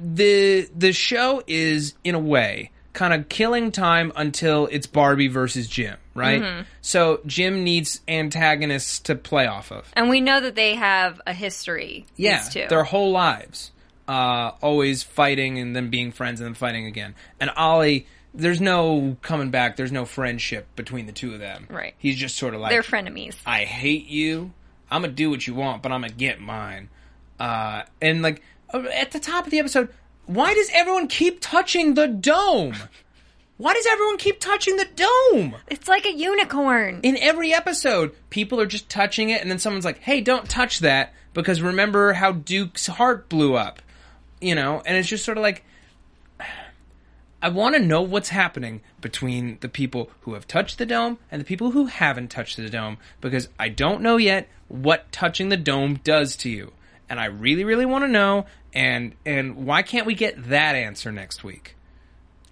the 0.00 0.68
the 0.74 0.92
show 0.92 1.42
is 1.46 1.94
in 2.04 2.14
a 2.14 2.18
way 2.18 2.70
kind 2.92 3.12
of 3.12 3.28
killing 3.28 3.70
time 3.70 4.10
until 4.16 4.66
it's 4.72 4.86
Barbie 4.86 5.28
versus 5.28 5.68
Jim, 5.68 5.96
right? 6.14 6.40
Mm-hmm. 6.40 6.62
So 6.80 7.20
Jim 7.26 7.62
needs 7.62 8.00
antagonists 8.08 9.00
to 9.00 9.14
play 9.14 9.46
off 9.46 9.70
of. 9.70 9.86
and 9.92 10.08
we 10.08 10.20
know 10.20 10.40
that 10.40 10.54
they 10.54 10.74
have 10.76 11.20
a 11.26 11.34
history. 11.34 12.06
Yeah, 12.16 12.42
their 12.68 12.84
whole 12.84 13.10
lives, 13.12 13.70
uh, 14.08 14.52
always 14.62 15.02
fighting 15.02 15.58
and 15.58 15.74
then 15.74 15.90
being 15.90 16.12
friends 16.12 16.40
and 16.40 16.46
then 16.46 16.54
fighting 16.54 16.86
again. 16.86 17.14
And 17.40 17.50
Ollie, 17.56 18.06
there's 18.34 18.60
no 18.60 19.16
coming 19.22 19.50
back. 19.50 19.76
There's 19.76 19.92
no 19.92 20.04
friendship 20.04 20.66
between 20.76 21.06
the 21.06 21.12
two 21.12 21.32
of 21.32 21.40
them. 21.40 21.66
Right. 21.70 21.94
He's 21.98 22.16
just 22.16 22.36
sort 22.36 22.54
of 22.54 22.60
like 22.60 22.70
They're 22.70 22.82
frenemies. 22.82 23.36
I 23.46 23.64
hate 23.64 24.06
you. 24.06 24.52
I'm 24.90 25.02
gonna 25.02 25.12
do 25.12 25.30
what 25.30 25.46
you 25.46 25.54
want, 25.54 25.82
but 25.82 25.90
I'm 25.92 26.02
gonna 26.02 26.12
get 26.12 26.40
mine. 26.40 26.88
Uh, 27.40 27.82
and 28.00 28.22
like 28.22 28.42
uh, 28.72 28.84
at 28.92 29.10
the 29.10 29.20
top 29.20 29.44
of 29.46 29.50
the 29.50 29.58
episode, 29.58 29.88
why 30.26 30.54
does 30.54 30.70
everyone 30.72 31.08
keep 31.08 31.40
touching 31.40 31.94
the 31.94 32.06
dome? 32.06 32.74
Why 33.58 33.72
does 33.72 33.86
everyone 33.86 34.18
keep 34.18 34.38
touching 34.38 34.76
the 34.76 34.86
dome? 34.94 35.56
It's 35.68 35.88
like 35.88 36.04
a 36.04 36.12
unicorn. 36.12 37.00
in 37.02 37.16
every 37.16 37.54
episode, 37.54 38.14
people 38.28 38.60
are 38.60 38.66
just 38.66 38.90
touching 38.90 39.30
it, 39.30 39.40
and 39.40 39.50
then 39.50 39.58
someone's 39.58 39.84
like, 39.84 40.00
"Hey, 40.00 40.20
don't 40.20 40.48
touch 40.48 40.80
that," 40.80 41.14
because 41.32 41.62
remember 41.62 42.12
how 42.12 42.32
Duke's 42.32 42.86
heart 42.86 43.28
blew 43.30 43.54
up, 43.54 43.80
you 44.40 44.54
know? 44.54 44.82
And 44.84 44.96
it's 44.96 45.08
just 45.08 45.24
sort 45.24 45.38
of 45.38 45.42
like, 45.42 45.64
I 47.42 47.48
want 47.48 47.76
to 47.76 47.80
know 47.82 48.02
what's 48.02 48.30
happening 48.30 48.80
between 49.00 49.58
the 49.60 49.68
people 49.68 50.10
who 50.22 50.34
have 50.34 50.48
touched 50.48 50.78
the 50.78 50.86
dome 50.86 51.18
and 51.30 51.40
the 51.40 51.44
people 51.44 51.70
who 51.72 51.86
haven't 51.86 52.28
touched 52.28 52.56
the 52.56 52.70
dome, 52.70 52.98
because 53.20 53.48
I 53.58 53.68
don't 53.68 54.00
know 54.00 54.16
yet 54.16 54.48
what 54.68 55.12
touching 55.12 55.48
the 55.48 55.56
dome 55.56 56.00
does 56.02 56.34
to 56.38 56.50
you, 56.50 56.72
and 57.08 57.20
I 57.20 57.26
really, 57.26 57.62
really 57.64 57.86
want 57.86 58.04
to 58.04 58.08
know. 58.08 58.46
And 58.74 59.14
and 59.24 59.64
why 59.66 59.82
can't 59.82 60.06
we 60.06 60.14
get 60.14 60.48
that 60.50 60.74
answer 60.74 61.12
next 61.12 61.44
week? 61.44 61.76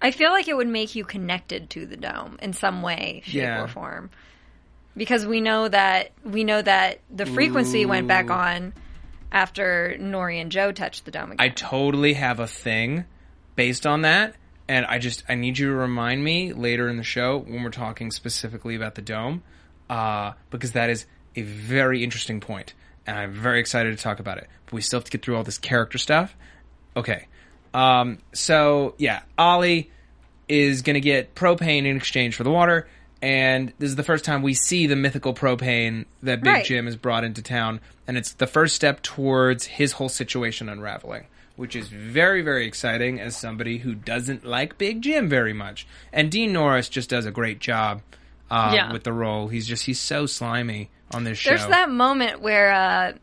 I 0.01 0.11
feel 0.11 0.31
like 0.31 0.47
it 0.47 0.55
would 0.55 0.67
make 0.67 0.95
you 0.95 1.03
connected 1.03 1.69
to 1.71 1.85
the 1.85 1.97
dome 1.97 2.37
in 2.41 2.53
some 2.53 2.81
way, 2.81 3.21
shape, 3.25 3.33
Yeah. 3.41 3.63
or 3.63 3.67
form. 3.67 4.09
Because 4.95 5.25
we 5.25 5.41
know 5.41 5.67
that 5.67 6.11
we 6.23 6.43
know 6.43 6.61
that 6.61 6.99
the 7.13 7.25
frequency 7.25 7.85
went 7.85 8.07
back 8.07 8.29
on 8.29 8.73
after 9.31 9.97
Norrie 9.97 10.39
and 10.39 10.51
Joe 10.51 10.71
touched 10.71 11.05
the 11.05 11.11
dome 11.11 11.31
again. 11.31 11.45
I 11.45 11.49
totally 11.49 12.13
have 12.13 12.39
a 12.39 12.47
thing 12.47 13.05
based 13.55 13.85
on 13.85 14.01
that, 14.01 14.35
and 14.67 14.85
I 14.85 14.99
just 14.99 15.23
I 15.27 15.35
need 15.35 15.57
you 15.57 15.67
to 15.67 15.75
remind 15.75 16.23
me 16.23 16.53
later 16.53 16.87
in 16.89 16.97
the 16.97 17.03
show 17.03 17.39
when 17.39 17.63
we're 17.63 17.69
talking 17.69 18.11
specifically 18.11 18.75
about 18.75 18.95
the 18.95 19.01
dome, 19.01 19.43
uh, 19.89 20.33
because 20.49 20.73
that 20.73 20.89
is 20.89 21.05
a 21.35 21.41
very 21.41 22.03
interesting 22.03 22.39
point, 22.39 22.73
and 23.05 23.17
I'm 23.17 23.33
very 23.33 23.59
excited 23.59 23.95
to 23.95 24.03
talk 24.03 24.19
about 24.19 24.37
it. 24.37 24.47
But 24.65 24.73
we 24.73 24.81
still 24.81 24.99
have 24.99 25.05
to 25.05 25.11
get 25.11 25.23
through 25.23 25.37
all 25.37 25.43
this 25.43 25.57
character 25.57 25.97
stuff. 25.97 26.35
Okay, 26.95 27.27
um, 27.73 28.19
so 28.33 28.95
yeah, 28.97 29.21
Ollie 29.37 29.91
is 30.47 30.81
going 30.81 30.93
to 30.93 31.01
get 31.01 31.35
propane 31.35 31.85
in 31.85 31.97
exchange 31.97 32.35
for 32.35 32.43
the 32.43 32.51
water. 32.51 32.87
And 33.21 33.73
this 33.79 33.89
is 33.89 33.95
the 33.95 34.03
first 34.03 34.25
time 34.25 34.43
we 34.43 34.53
see 34.53 34.87
the 34.87 34.95
mythical 34.95 35.33
propane 35.33 36.05
that 36.21 36.41
Big 36.41 36.53
Right. 36.53 36.65
Jim 36.65 36.85
has 36.85 36.95
brought 36.95 37.23
into 37.23 37.41
town, 37.41 37.79
and 38.07 38.17
it's 38.17 38.33
the 38.33 38.47
first 38.47 38.75
step 38.75 39.01
towards 39.01 39.65
his 39.65 39.93
whole 39.93 40.09
situation 40.09 40.69
unraveling, 40.69 41.25
which 41.55 41.75
is 41.75 41.87
very, 41.89 42.41
very 42.41 42.65
exciting 42.67 43.19
as 43.19 43.35
somebody 43.35 43.79
who 43.79 43.95
doesn't 43.95 44.45
like 44.45 44.77
Big 44.77 45.01
Jim 45.01 45.27
very 45.29 45.53
much. 45.53 45.87
And 46.13 46.31
Dean 46.31 46.53
Norris 46.53 46.89
just 46.89 47.09
does 47.09 47.25
a 47.25 47.31
great 47.31 47.59
job 47.59 48.01
uh, 48.51 48.71
Yeah. 48.75 48.91
with 48.93 49.03
the 49.03 49.13
role. 49.13 49.47
He's 49.47 49.65
just 49.67 49.85
he's 49.85 49.99
so 49.99 50.25
slimy 50.25 50.89
on 51.13 51.23
this 51.23 51.37
show. 51.37 51.49
There's 51.51 51.67
that 51.67 51.89
moment 51.89 52.41
where 52.41 52.71
uh, 52.71 53.13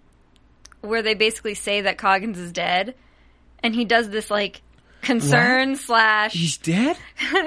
where 0.81 1.03
they 1.03 1.15
basically 1.15 1.55
say 1.55 1.83
that 1.83 1.97
Coggins 1.99 2.39
is 2.39 2.51
dead, 2.53 2.95
and 3.63 3.75
he 3.75 3.85
does 3.85 4.09
this 4.11 4.31
like 4.31 4.63
concern 5.03 5.77
slash 5.77 6.33
He's 6.33 6.57
dead. 6.59 6.97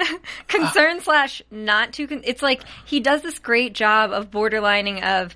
concern 0.47 1.01
slash 1.01 1.41
not 1.51 1.93
too. 1.93 2.07
Con- 2.07 2.21
it's 2.23 2.41
like 2.41 2.61
he 2.85 2.99
does 2.99 3.21
this 3.21 3.39
great 3.39 3.73
job 3.73 4.11
of 4.11 4.31
borderlining 4.31 5.03
of. 5.03 5.35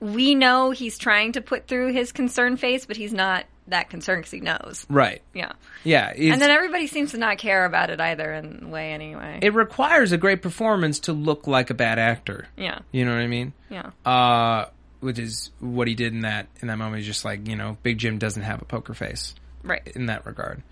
We 0.00 0.34
know 0.34 0.70
he's 0.70 0.96
trying 0.98 1.32
to 1.32 1.40
put 1.40 1.66
through 1.66 1.92
his 1.92 2.12
concern 2.12 2.56
face, 2.56 2.86
but 2.86 2.96
he's 2.96 3.12
not 3.12 3.44
that 3.66 3.90
concerned 3.90 4.20
because 4.20 4.30
he 4.30 4.40
knows. 4.40 4.86
Right. 4.88 5.20
Yeah, 5.34 5.52
Yeah. 5.84 6.12
and 6.16 6.40
then 6.40 6.50
everybody 6.50 6.86
seems 6.86 7.10
to 7.10 7.18
not 7.18 7.36
care 7.38 7.64
about 7.66 7.90
it 7.90 8.00
either 8.00 8.32
in 8.32 8.62
a 8.64 8.68
way. 8.68 8.92
Anyway, 8.92 9.40
it 9.42 9.52
requires 9.54 10.12
a 10.12 10.16
great 10.16 10.40
performance 10.40 11.00
to 11.00 11.12
look 11.12 11.46
like 11.46 11.68
a 11.70 11.74
bad 11.74 11.98
actor. 11.98 12.46
yeah, 12.56 12.78
You 12.92 13.04
know 13.04 13.12
what 13.12 13.20
I 13.20 13.26
mean? 13.26 13.52
yeah. 13.68 13.90
uh, 14.06 14.66
which 15.00 15.18
is 15.18 15.50
what 15.60 15.86
he 15.86 15.94
did 15.94 16.12
in 16.14 16.22
that 16.22 16.46
in 16.60 16.68
that 16.68 16.76
moment. 16.78 16.96
He's 16.98 17.06
just 17.06 17.24
like 17.24 17.46
you 17.46 17.56
know, 17.56 17.76
Big 17.82 17.98
Jim 17.98 18.18
doesn't 18.18 18.42
have 18.42 18.62
a 18.62 18.64
poker 18.64 18.94
face 18.94 19.34
Right. 19.62 19.86
in 19.94 20.06
that 20.06 20.24
regard. 20.26 20.62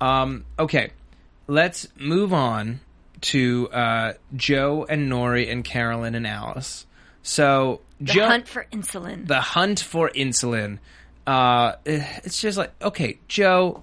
Um, 0.00 0.44
okay, 0.58 0.90
let's 1.48 1.86
move 1.96 2.32
on 2.32 2.80
to 3.20 3.68
uh, 3.72 4.12
Joe 4.34 4.86
and 4.88 5.08
Norrie 5.08 5.50
and 5.50 5.64
Carolyn 5.64 6.14
and 6.14 6.26
Alice. 6.26 6.86
So 7.22 7.80
The 8.00 8.12
Joe, 8.12 8.26
hunt 8.26 8.48
for 8.48 8.66
insulin. 8.72 9.26
the 9.26 9.40
hunt 9.40 9.80
for 9.80 10.08
insulin. 10.10 10.78
Uh, 11.26 11.72
it's 11.84 12.40
just 12.40 12.56
like 12.58 12.72
okay, 12.82 13.18
Joe. 13.28 13.82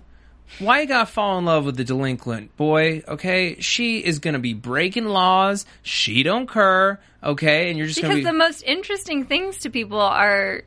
Why 0.60 0.82
you 0.82 0.88
gotta 0.88 1.06
fall 1.08 1.38
in 1.39 1.45
love 1.45 1.65
with 1.65 1.75
the 1.75 1.84
delinquent 1.84 2.56
boy? 2.56 3.04
Okay, 3.08 3.60
she 3.60 3.97
is 3.99 4.19
gonna 4.19 4.39
be 4.39 4.54
breaking 4.54 5.06
laws. 5.06 5.65
She 5.82 6.23
don't 6.23 6.49
care. 6.49 6.99
Okay, 7.23 7.69
and 7.69 7.78
you're 7.78 7.88
just 7.88 7.97
because 7.97 8.10
gonna 8.10 8.21
be 8.21 8.25
the 8.25 8.34
most 8.34 8.62
interesting 8.63 9.25
things 9.25 9.58
to 9.60 9.69
people 9.69 9.99
are 9.99 10.62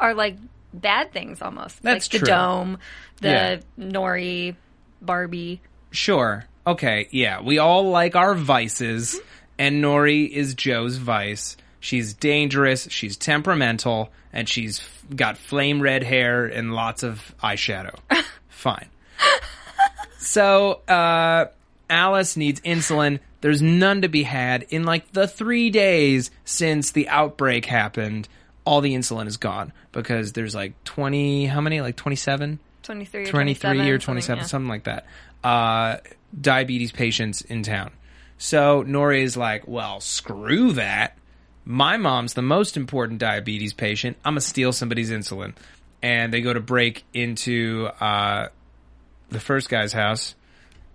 are 0.00 0.14
like 0.14 0.36
bad 0.74 1.12
things 1.12 1.40
almost. 1.40 1.82
That's 1.82 2.06
like 2.06 2.12
the 2.12 2.18
true. 2.18 2.26
dome, 2.34 2.78
the 3.20 3.28
Yeah. 3.28 3.60
Norrie, 3.76 4.56
Barbie. 5.00 5.60
Sure. 5.90 6.44
Okay. 6.66 7.08
Yeah. 7.12 7.40
We 7.42 7.58
all 7.58 7.90
like 7.90 8.16
our 8.16 8.34
vices, 8.34 9.20
and 9.58 9.80
Norrie 9.80 10.24
is 10.24 10.54
Joe's 10.54 10.96
vice. 10.96 11.56
She's 11.82 12.14
dangerous. 12.14 12.86
She's 12.90 13.16
temperamental, 13.16 14.08
and 14.32 14.48
she's 14.48 14.88
got 15.14 15.36
flame 15.36 15.82
red 15.82 16.04
hair 16.04 16.46
and 16.46 16.72
lots 16.72 17.02
of 17.02 17.34
eyeshadow. 17.42 17.98
Fine. 18.48 18.88
So, 20.18 20.80
uh, 20.86 21.46
Alice 21.90 22.36
needs 22.36 22.60
insulin. 22.60 23.18
There's 23.40 23.60
none 23.60 24.02
to 24.02 24.08
be 24.08 24.22
had. 24.22 24.64
In 24.70 24.84
like 24.84 25.10
the 25.12 25.26
three 25.26 25.70
days 25.70 26.30
since 26.44 26.92
the 26.92 27.08
outbreak 27.08 27.66
happened, 27.66 28.28
all 28.64 28.80
the 28.80 28.94
insulin 28.94 29.26
is 29.26 29.36
gone 29.36 29.72
because 29.90 30.34
there's 30.34 30.54
like 30.54 30.72
20, 30.84 31.46
how 31.46 31.60
many? 31.60 31.80
Like 31.80 31.96
27? 31.96 32.60
23 32.84 33.22
or 33.22 33.26
23 33.26 33.58
27, 33.58 33.90
or 33.90 34.00
something, 34.00 34.36
yeah. 34.36 34.44
something 34.44 34.68
like 34.68 34.84
that. 34.84 35.06
Uh, 35.42 35.96
diabetes 36.40 36.92
patients 36.92 37.40
in 37.40 37.64
town. 37.64 37.90
So 38.38 38.82
Norrie 38.82 39.24
is 39.24 39.36
like, 39.36 39.66
well, 39.66 39.98
screw 39.98 40.74
that. 40.74 41.18
My 41.64 41.96
mom's 41.96 42.34
the 42.34 42.42
most 42.42 42.76
important 42.76 43.20
diabetes 43.20 43.72
patient. 43.72 44.16
I'm 44.24 44.32
gonna 44.32 44.40
steal 44.40 44.72
somebody's 44.72 45.10
insulin. 45.10 45.54
And 46.02 46.32
they 46.32 46.40
go 46.40 46.52
to 46.52 46.60
break 46.60 47.04
into 47.14 47.88
uh, 48.00 48.48
the 49.28 49.38
first 49.38 49.68
guy's 49.68 49.92
house. 49.92 50.34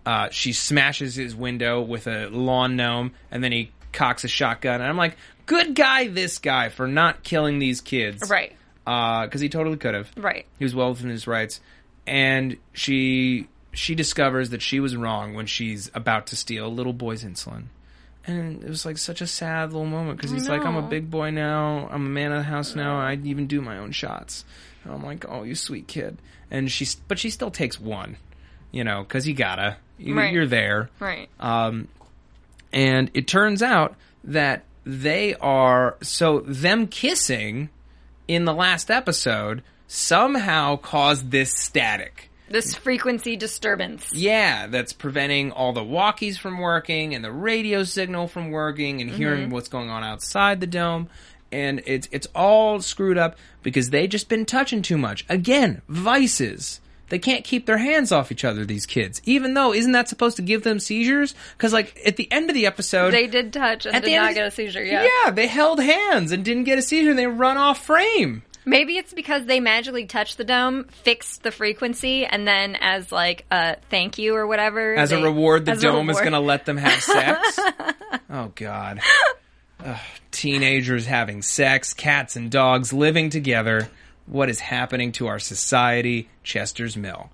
Uh, 0.05 0.29
she 0.31 0.53
smashes 0.53 1.15
his 1.15 1.35
window 1.35 1.81
with 1.81 2.07
a 2.07 2.27
lawn 2.27 2.75
gnome, 2.75 3.11
and 3.31 3.43
then 3.43 3.51
he 3.51 3.71
cocks 3.93 4.23
a 4.23 4.27
shotgun. 4.27 4.75
And 4.75 4.83
I'm 4.83 4.97
like, 4.97 5.17
good 5.45 5.75
guy, 5.75 6.07
this 6.07 6.39
guy, 6.39 6.69
for 6.69 6.87
not 6.87 7.23
killing 7.23 7.59
these 7.59 7.81
kids. 7.81 8.29
Right. 8.29 8.53
Because 8.85 9.41
he 9.41 9.49
totally 9.49 9.77
could 9.77 9.93
have. 9.95 10.09
Right. 10.15 10.45
He 10.59 10.65
was 10.65 10.73
well 10.75 10.89
within 10.89 11.09
his 11.09 11.27
rights, 11.27 11.59
and 12.05 12.57
she 12.71 13.47
she 13.73 13.95
discovers 13.95 14.51
that 14.51 14.61
she 14.61 14.79
was 14.79 14.95
wrong 14.95 15.33
when 15.33 15.45
she's 15.45 15.91
about 15.93 16.27
to 16.27 16.35
steal 16.35 16.67
a 16.67 16.69
little 16.69 16.93
boy's 16.93 17.23
insulin, 17.23 17.65
and 18.27 18.63
it 18.63 18.69
was 18.69 18.85
like 18.85 18.97
such 18.97 19.21
a 19.21 19.27
sad 19.27 19.71
little 19.71 19.87
moment 19.87 20.17
because 20.17 20.31
he's 20.31 20.49
like, 20.49 20.63
"I'm 20.65 20.75
a 20.75 20.81
big 20.81 21.09
boy 21.09 21.31
now. 21.31 21.87
I'm 21.91 22.05
a 22.05 22.09
man 22.09 22.31
of 22.31 22.39
the 22.39 22.43
house 22.43 22.75
now. 22.75 22.99
I 22.99 23.17
even 23.23 23.47
do 23.47 23.61
my 23.61 23.77
own 23.77 23.91
shots." 23.91 24.45
And 24.83 24.93
I'm 24.93 25.03
like, 25.03 25.25
"Oh, 25.27 25.43
you 25.43 25.55
sweet 25.55 25.87
kid," 25.87 26.17
and 26.51 26.71
she's 26.71 26.95
but 26.95 27.17
she 27.17 27.29
still 27.29 27.51
takes 27.51 27.79
one, 27.79 28.17
you 28.71 28.83
know, 28.83 29.01
because 29.03 29.27
you 29.27 29.33
gotta. 29.33 29.77
You, 29.97 30.15
Right. 30.15 30.31
You're 30.31 30.45
there. 30.45 30.89
Right. 30.99 31.27
Um, 31.39 31.87
and 32.71 33.09
it 33.15 33.27
turns 33.27 33.63
out 33.63 33.95
that 34.23 34.63
they 34.85 35.33
are 35.35 35.97
so 36.01 36.41
them 36.41 36.87
kissing 36.87 37.69
in 38.27 38.45
the 38.45 38.53
last 38.53 38.91
episode 38.91 39.63
somehow 39.87 40.75
caused 40.75 41.31
this 41.31 41.53
static. 41.53 42.29
This 42.49 42.75
frequency 42.75 43.35
disturbance. 43.35 44.13
Yeah, 44.13 44.67
that's 44.67 44.93
preventing 44.93 45.51
all 45.51 45.73
the 45.73 45.83
walkies 45.83 46.37
from 46.37 46.59
working 46.59 47.13
and 47.15 47.23
the 47.23 47.31
radio 47.31 47.83
signal 47.83 48.27
from 48.27 48.51
working 48.51 49.01
and 49.01 49.09
hearing 49.09 49.43
mm-hmm. 49.43 49.51
what's 49.51 49.69
going 49.69 49.89
on 49.89 50.03
outside 50.03 50.59
the 50.59 50.67
dome. 50.67 51.09
And 51.51 51.81
it's 51.85 52.09
it's 52.11 52.27
all 52.35 52.81
screwed 52.81 53.17
up 53.17 53.37
because 53.63 53.89
they 53.89 54.07
just 54.07 54.27
been 54.27 54.45
touching 54.45 54.81
too 54.81 54.97
much. 54.97 55.25
Again, 55.29 55.81
vices. 55.87 56.81
They 57.09 57.19
can't 57.19 57.45
keep 57.45 57.65
their 57.65 57.77
hands 57.77 58.11
off 58.11 58.31
each 58.31 58.43
other. 58.43 58.65
These 58.65 58.85
kids, 58.85 59.21
even 59.23 59.53
though 59.53 59.73
isn't 59.73 59.93
that 59.93 60.09
supposed 60.09 60.35
to 60.37 60.41
give 60.41 60.63
them 60.63 60.79
seizures? 60.79 61.35
Because 61.55 61.71
like 61.71 61.99
at 62.05 62.17
the 62.17 62.29
end 62.31 62.49
of 62.49 62.53
the 62.53 62.65
episode, 62.65 63.11
They 63.11 63.27
did 63.27 63.53
touch 63.53 63.85
and 63.85 64.03
did 64.03 64.15
not 64.15 64.33
get 64.33 64.45
a 64.45 64.51
seizure. 64.51 64.83
Yeah. 64.83 65.07
yeah, 65.23 65.31
they 65.31 65.47
held 65.47 65.79
hands 65.79 66.31
and 66.31 66.43
didn't 66.43 66.65
get 66.65 66.77
a 66.77 66.81
seizure. 66.81 67.11
and 67.11 67.19
They 67.19 67.27
run 67.27 67.57
off 67.57 67.85
frame. 67.85 68.43
Maybe 68.67 68.97
it's 68.97 69.13
because 69.13 69.45
they 69.45 69.61
magically 69.61 70.05
touched 70.05 70.37
the 70.37 70.43
dome, 70.43 70.83
fixed 70.89 71.41
the 71.41 71.51
frequency, 71.51 72.25
and 72.25 72.45
then 72.45 72.75
as 72.75 73.13
like 73.13 73.45
a 73.49 73.77
thank 73.89 74.17
you 74.17 74.35
or 74.35 74.45
whatever. 74.45 74.93
As 74.93 75.13
a 75.13 75.23
reward, 75.23 75.65
the 75.65 75.75
dome 75.75 76.09
is 76.09 76.19
going 76.19 76.33
to 76.33 76.41
let 76.41 76.65
them 76.65 76.75
have 76.75 77.01
sex. 77.01 77.59
oh 78.29 78.51
God! 78.55 78.99
Ugh, 79.85 79.97
teenagers 80.31 81.05
having 81.05 81.41
sex, 81.43 81.93
cats 81.93 82.35
and 82.35 82.51
dogs 82.51 82.91
living 82.91 83.29
together. 83.29 83.89
What 84.25 84.49
is 84.49 84.59
happening 84.59 85.13
to 85.13 85.27
our 85.27 85.39
society? 85.39 86.27
Chester's 86.43 86.97
Mill. 86.97 87.29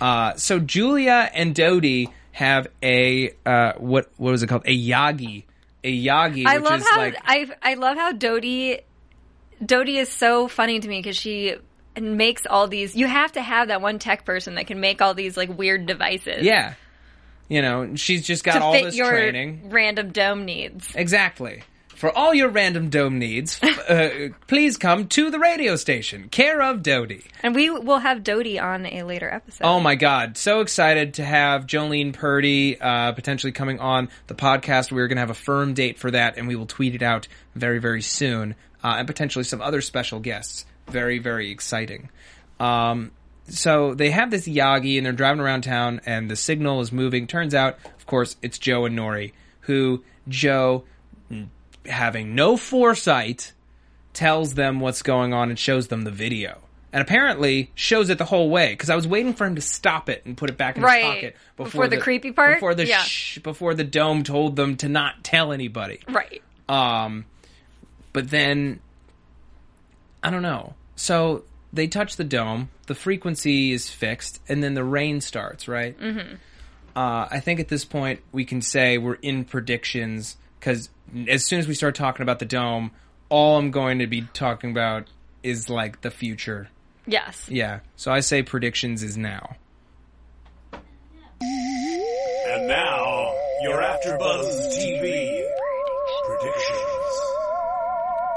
Uh, 0.00 0.36
so 0.36 0.58
Julia 0.58 1.30
and 1.34 1.54
Dodee 1.54 2.10
have 2.32 2.66
a 2.82 3.34
uh, 3.44 3.74
what? 3.74 4.10
What 4.16 4.30
was 4.30 4.42
it 4.42 4.46
called? 4.46 4.64
A 4.64 4.74
yagi. 4.74 5.44
A 5.84 6.04
yagi. 6.04 6.46
I 6.46 6.56
which 6.56 6.64
love 6.64 6.80
is 6.80 6.88
how 6.88 6.96
like 6.96 7.16
I 7.26 7.46
I 7.62 7.74
love 7.74 7.98
how 7.98 8.12
Dodee 8.12 8.80
Dodee 9.64 9.96
is 10.00 10.08
so 10.08 10.48
funny 10.48 10.80
to 10.80 10.88
me 10.88 10.98
because 11.00 11.16
she 11.16 11.56
makes 12.00 12.46
all 12.46 12.68
these. 12.68 12.94
You 12.96 13.06
have 13.06 13.32
to 13.32 13.42
have 13.42 13.68
that 13.68 13.80
one 13.80 13.98
tech 13.98 14.24
person 14.24 14.54
that 14.56 14.66
can 14.66 14.80
make 14.80 15.02
all 15.02 15.14
these 15.14 15.36
like 15.36 15.56
weird 15.56 15.86
devices. 15.86 16.42
yeah. 16.44 16.74
You 17.50 17.62
know, 17.62 17.96
she's 17.96 18.26
just 18.26 18.44
got 18.44 18.58
to 18.58 18.62
all 18.62 18.72
fit 18.74 18.84
this 18.84 18.94
your 18.94 19.08
training. 19.10 19.70
random 19.70 20.10
dome 20.12 20.44
needs. 20.44 20.94
Exactly. 20.94 21.62
For 21.88 22.16
all 22.16 22.34
your 22.34 22.50
random 22.50 22.90
dome 22.90 23.18
needs, 23.18 23.58
uh, 23.88 24.28
please 24.46 24.76
come 24.76 25.08
to 25.08 25.30
the 25.30 25.38
radio 25.38 25.74
station, 25.76 26.28
care 26.28 26.60
of 26.60 26.82
Dodee. 26.82 27.24
And 27.42 27.54
we 27.54 27.70
will 27.70 27.98
have 27.98 28.18
Dodee 28.22 28.62
on 28.62 28.84
a 28.84 29.02
later 29.02 29.28
episode. 29.32 29.64
Oh 29.64 29.80
my 29.80 29.94
God! 29.94 30.36
So 30.36 30.60
excited 30.60 31.14
to 31.14 31.24
have 31.24 31.66
Jolene 31.66 32.12
Purdy 32.12 32.78
uh, 32.78 33.12
potentially 33.12 33.52
coming 33.52 33.80
on 33.80 34.10
the 34.26 34.34
podcast. 34.34 34.92
We're 34.92 35.08
going 35.08 35.16
to 35.16 35.20
have 35.20 35.30
a 35.30 35.34
firm 35.34 35.72
date 35.72 35.98
for 35.98 36.10
that, 36.10 36.36
and 36.36 36.46
we 36.48 36.54
will 36.54 36.66
tweet 36.66 36.94
it 36.94 37.02
out 37.02 37.26
very, 37.56 37.78
very 37.80 38.02
soon, 38.02 38.54
uh, 38.84 38.96
and 38.98 39.06
potentially 39.06 39.44
some 39.44 39.60
other 39.60 39.80
special 39.80 40.20
guests. 40.20 40.64
Very, 40.88 41.18
very 41.18 41.50
exciting. 41.50 42.08
Um, 42.60 43.10
so 43.48 43.94
they 43.94 44.10
have 44.10 44.30
this 44.30 44.46
Yagi, 44.46 44.96
and 44.96 45.06
they're 45.06 45.12
driving 45.12 45.40
around 45.40 45.62
town, 45.62 46.00
and 46.06 46.30
the 46.30 46.36
signal 46.36 46.80
is 46.80 46.92
moving. 46.92 47.26
Turns 47.26 47.54
out, 47.54 47.78
of 47.98 48.06
course, 48.06 48.36
it's 48.42 48.58
Joe 48.58 48.84
and 48.84 48.94
Norrie, 48.96 49.32
who 49.60 50.02
Joe, 50.28 50.84
having 51.86 52.34
no 52.34 52.56
foresight, 52.56 53.52
tells 54.12 54.54
them 54.54 54.80
what's 54.80 55.02
going 55.02 55.32
on 55.32 55.50
and 55.50 55.58
shows 55.58 55.88
them 55.88 56.02
the 56.02 56.10
video. 56.10 56.58
And 56.92 57.02
apparently 57.02 57.70
shows 57.74 58.08
it 58.08 58.16
the 58.16 58.24
whole 58.24 58.48
way 58.48 58.70
because 58.72 58.88
I 58.88 58.96
was 58.96 59.06
waiting 59.06 59.34
for 59.34 59.46
him 59.46 59.54
to 59.56 59.60
stop 59.60 60.08
it 60.08 60.22
and 60.24 60.36
put 60.36 60.48
it 60.48 60.56
back 60.56 60.76
in 60.76 60.82
Right. 60.82 61.04
his 61.04 61.14
pocket 61.14 61.36
Before 61.58 61.86
the 61.86 61.98
creepy 61.98 62.32
part? 62.32 62.56
Before 62.56 62.74
the 62.74 62.86
Yeah. 62.86 63.02
shh, 63.02 63.38
before 63.40 63.74
the 63.74 63.84
dome 63.84 64.22
told 64.24 64.56
them 64.56 64.76
to 64.78 64.88
not 64.88 65.22
tell 65.22 65.52
anybody. 65.52 66.00
right. 66.08 66.42
Um, 66.68 67.26
but 68.12 68.30
then 68.30 68.80
I 70.22 70.30
don't 70.30 70.42
know. 70.42 70.74
So 70.96 71.44
they 71.72 71.86
touch 71.86 72.16
the 72.16 72.24
dome, 72.24 72.70
the 72.86 72.94
frequency 72.94 73.72
is 73.72 73.88
fixed, 73.90 74.40
and 74.48 74.62
then 74.62 74.74
the 74.74 74.84
rain 74.84 75.20
starts. 75.20 75.68
Right. 75.68 75.98
Mm-hmm. 75.98 76.34
Uh, 76.96 77.28
I 77.30 77.40
think 77.40 77.60
at 77.60 77.68
this 77.68 77.84
point 77.84 78.20
we 78.32 78.44
can 78.44 78.60
say 78.60 78.98
we're 78.98 79.14
in 79.14 79.44
predictions 79.44 80.36
because 80.58 80.90
as 81.28 81.44
soon 81.44 81.58
as 81.60 81.68
we 81.68 81.74
start 81.74 81.94
talking 81.94 82.22
about 82.22 82.38
the 82.38 82.44
dome, 82.44 82.90
all 83.28 83.58
I'm 83.58 83.70
going 83.70 84.00
to 84.00 84.06
be 84.06 84.22
talking 84.32 84.70
about 84.70 85.06
is 85.42 85.70
like 85.70 86.00
the 86.00 86.10
future. 86.10 86.68
Yes. 87.06 87.48
Yeah. 87.48 87.80
So 87.96 88.12
I 88.12 88.20
say 88.20 88.42
predictions 88.42 89.02
is 89.02 89.16
now. 89.16 89.56
And 90.70 92.66
now, 92.66 93.34
you're 93.62 93.80
AfterBuzz 93.80 94.68
TV 94.76 95.17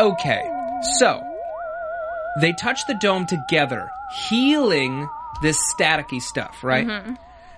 Okay, 0.01 0.41
so 0.97 1.23
they 2.39 2.53
touch 2.53 2.87
the 2.87 2.95
dome 2.95 3.27
together, 3.27 3.87
healing 4.27 5.07
this 5.43 5.59
staticky 5.75 6.19
stuff, 6.19 6.63
right? 6.63 6.87
Mm-hmm. 6.87 7.13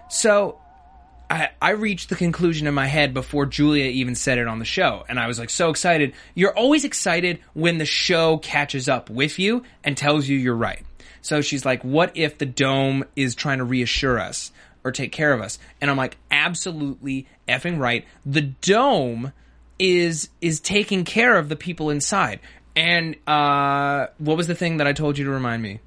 So 0.10 0.60
I, 1.30 1.52
I 1.62 1.70
reached 1.70 2.10
the 2.10 2.18
conclusion 2.18 2.68
in 2.68 2.74
my 2.74 2.86
head 2.86 3.14
before 3.14 3.46
Julia 3.46 3.86
even 3.86 4.14
said 4.14 4.40
it 4.40 4.48
on 4.50 4.60
the 4.60 4.66
show, 4.66 5.06
and 5.08 5.22
I 5.22 5.28
was 5.28 5.40
like 5.40 5.50
so 5.50 5.70
excited. 5.70 6.16
You're 6.36 6.52
always 6.56 6.84
excited 6.84 7.40
when 7.54 7.78
the 7.78 7.86
show 7.86 8.40
catches 8.40 8.90
up 8.90 9.10
with 9.10 9.40
you 9.40 9.64
and 9.82 9.96
tells 9.96 10.28
you 10.28 10.38
you're 10.38 10.54
right. 10.54 10.84
So 11.22 11.40
she's 11.40 11.64
like, 11.64 11.82
"What 11.84 12.12
if 12.18 12.40
the 12.40 12.46
dome 12.46 13.06
is 13.16 13.36
trying 13.36 13.60
to 13.60 13.64
reassure 13.64 14.20
us 14.20 14.52
or 14.84 14.92
take 14.92 15.14
care 15.14 15.32
of 15.32 15.40
us?" 15.40 15.60
And 15.80 15.90
I'm 15.90 15.96
like, 15.96 16.18
"Absolutely 16.30 17.26
effing 17.48 17.80
right. 17.80 18.06
The 18.26 18.42
dome 18.42 19.32
is 19.80 20.30
is 20.42 20.60
taking 20.60 21.06
care 21.06 21.38
of 21.38 21.50
the 21.50 21.56
people 21.56 21.90
inside." 21.90 22.40
And 22.76 23.16
uh, 23.28 24.08
what 24.18 24.38
was 24.38 24.48
the 24.48 24.56
thing 24.56 24.78
that 24.78 24.88
I 24.88 24.94
told 24.94 25.18
you 25.18 25.26
to 25.26 25.32
remind 25.32 25.62
me? 25.62 25.80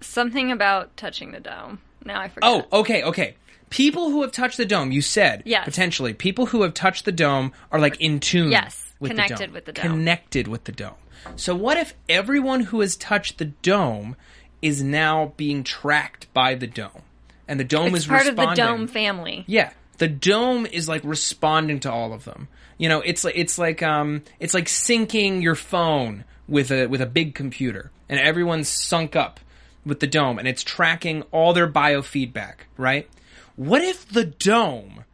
Something 0.00 0.50
about 0.50 0.96
touching 0.96 1.32
the 1.32 1.40
dome. 1.40 1.80
Now 2.04 2.20
I 2.20 2.28
forgot. 2.28 2.66
Oh, 2.70 2.80
okay, 2.80 3.02
okay. 3.02 3.36
People 3.70 4.10
who 4.10 4.22
have 4.22 4.32
touched 4.32 4.56
the 4.56 4.64
dome, 4.64 4.92
you 4.92 5.02
said 5.02 5.42
Yes. 5.44 5.64
potentially. 5.64 6.14
People 6.14 6.46
who 6.46 6.62
have 6.62 6.72
touched 6.74 7.04
the 7.04 7.12
dome 7.12 7.52
are 7.72 7.80
like 7.80 8.00
in 8.00 8.20
tune. 8.20 8.50
Yes, 8.52 8.92
with 9.00 9.10
connected 9.10 9.38
the 9.38 9.46
dome. 9.46 9.54
with 9.54 9.64
the 9.64 9.72
dome. 9.72 9.82
Connected 9.82 10.48
with 10.48 10.64
the 10.64 10.72
dome. 10.72 10.94
So 11.34 11.54
what 11.54 11.76
if 11.76 11.94
everyone 12.08 12.60
who 12.60 12.80
has 12.80 12.94
touched 12.96 13.38
the 13.38 13.46
dome 13.46 14.16
is 14.62 14.82
now 14.82 15.32
being 15.36 15.64
tracked 15.64 16.32
by 16.32 16.54
the 16.54 16.66
dome, 16.66 17.02
and 17.48 17.58
the 17.58 17.64
dome 17.64 17.88
it's 17.88 18.04
is 18.04 18.06
part 18.06 18.26
of 18.26 18.36
the 18.36 18.54
dome 18.54 18.86
family. 18.86 19.44
Yeah, 19.46 19.72
the 19.98 20.08
dome 20.08 20.66
is 20.66 20.88
like 20.88 21.02
responding 21.04 21.80
to 21.80 21.92
all 21.92 22.12
of 22.12 22.24
them. 22.24 22.48
You 22.78 22.88
know, 22.88 23.00
it's 23.00 23.24
like 23.24 23.36
it's 23.36 23.58
like 23.58 23.82
um 23.82 24.22
it's 24.40 24.54
like 24.54 24.66
syncing 24.66 25.42
your 25.42 25.54
phone 25.54 26.24
with 26.48 26.70
a 26.70 26.86
with 26.86 27.00
a 27.00 27.06
big 27.06 27.34
computer, 27.34 27.90
and 28.08 28.20
everyone's 28.20 28.68
sunk 28.68 29.16
up 29.16 29.40
with 29.84 30.00
the 30.00 30.06
dome, 30.06 30.38
and 30.38 30.46
it's 30.46 30.62
tracking 30.62 31.22
all 31.30 31.52
their 31.52 31.68
biofeedback. 31.70 32.54
Right? 32.76 33.08
What 33.56 33.82
if 33.82 34.06
the 34.08 34.24
dome 34.24 35.04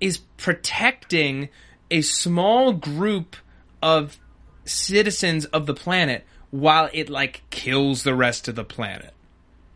is 0.00 0.18
protecting 0.36 1.48
a 1.90 2.02
small 2.02 2.72
group 2.72 3.36
of 3.82 4.18
citizens 4.64 5.44
of 5.46 5.66
the 5.66 5.74
planet 5.74 6.24
while 6.50 6.90
it 6.92 7.08
like 7.08 7.42
kills 7.50 8.02
the 8.02 8.14
rest 8.14 8.48
of 8.48 8.54
the 8.54 8.64
planet? 8.64 9.14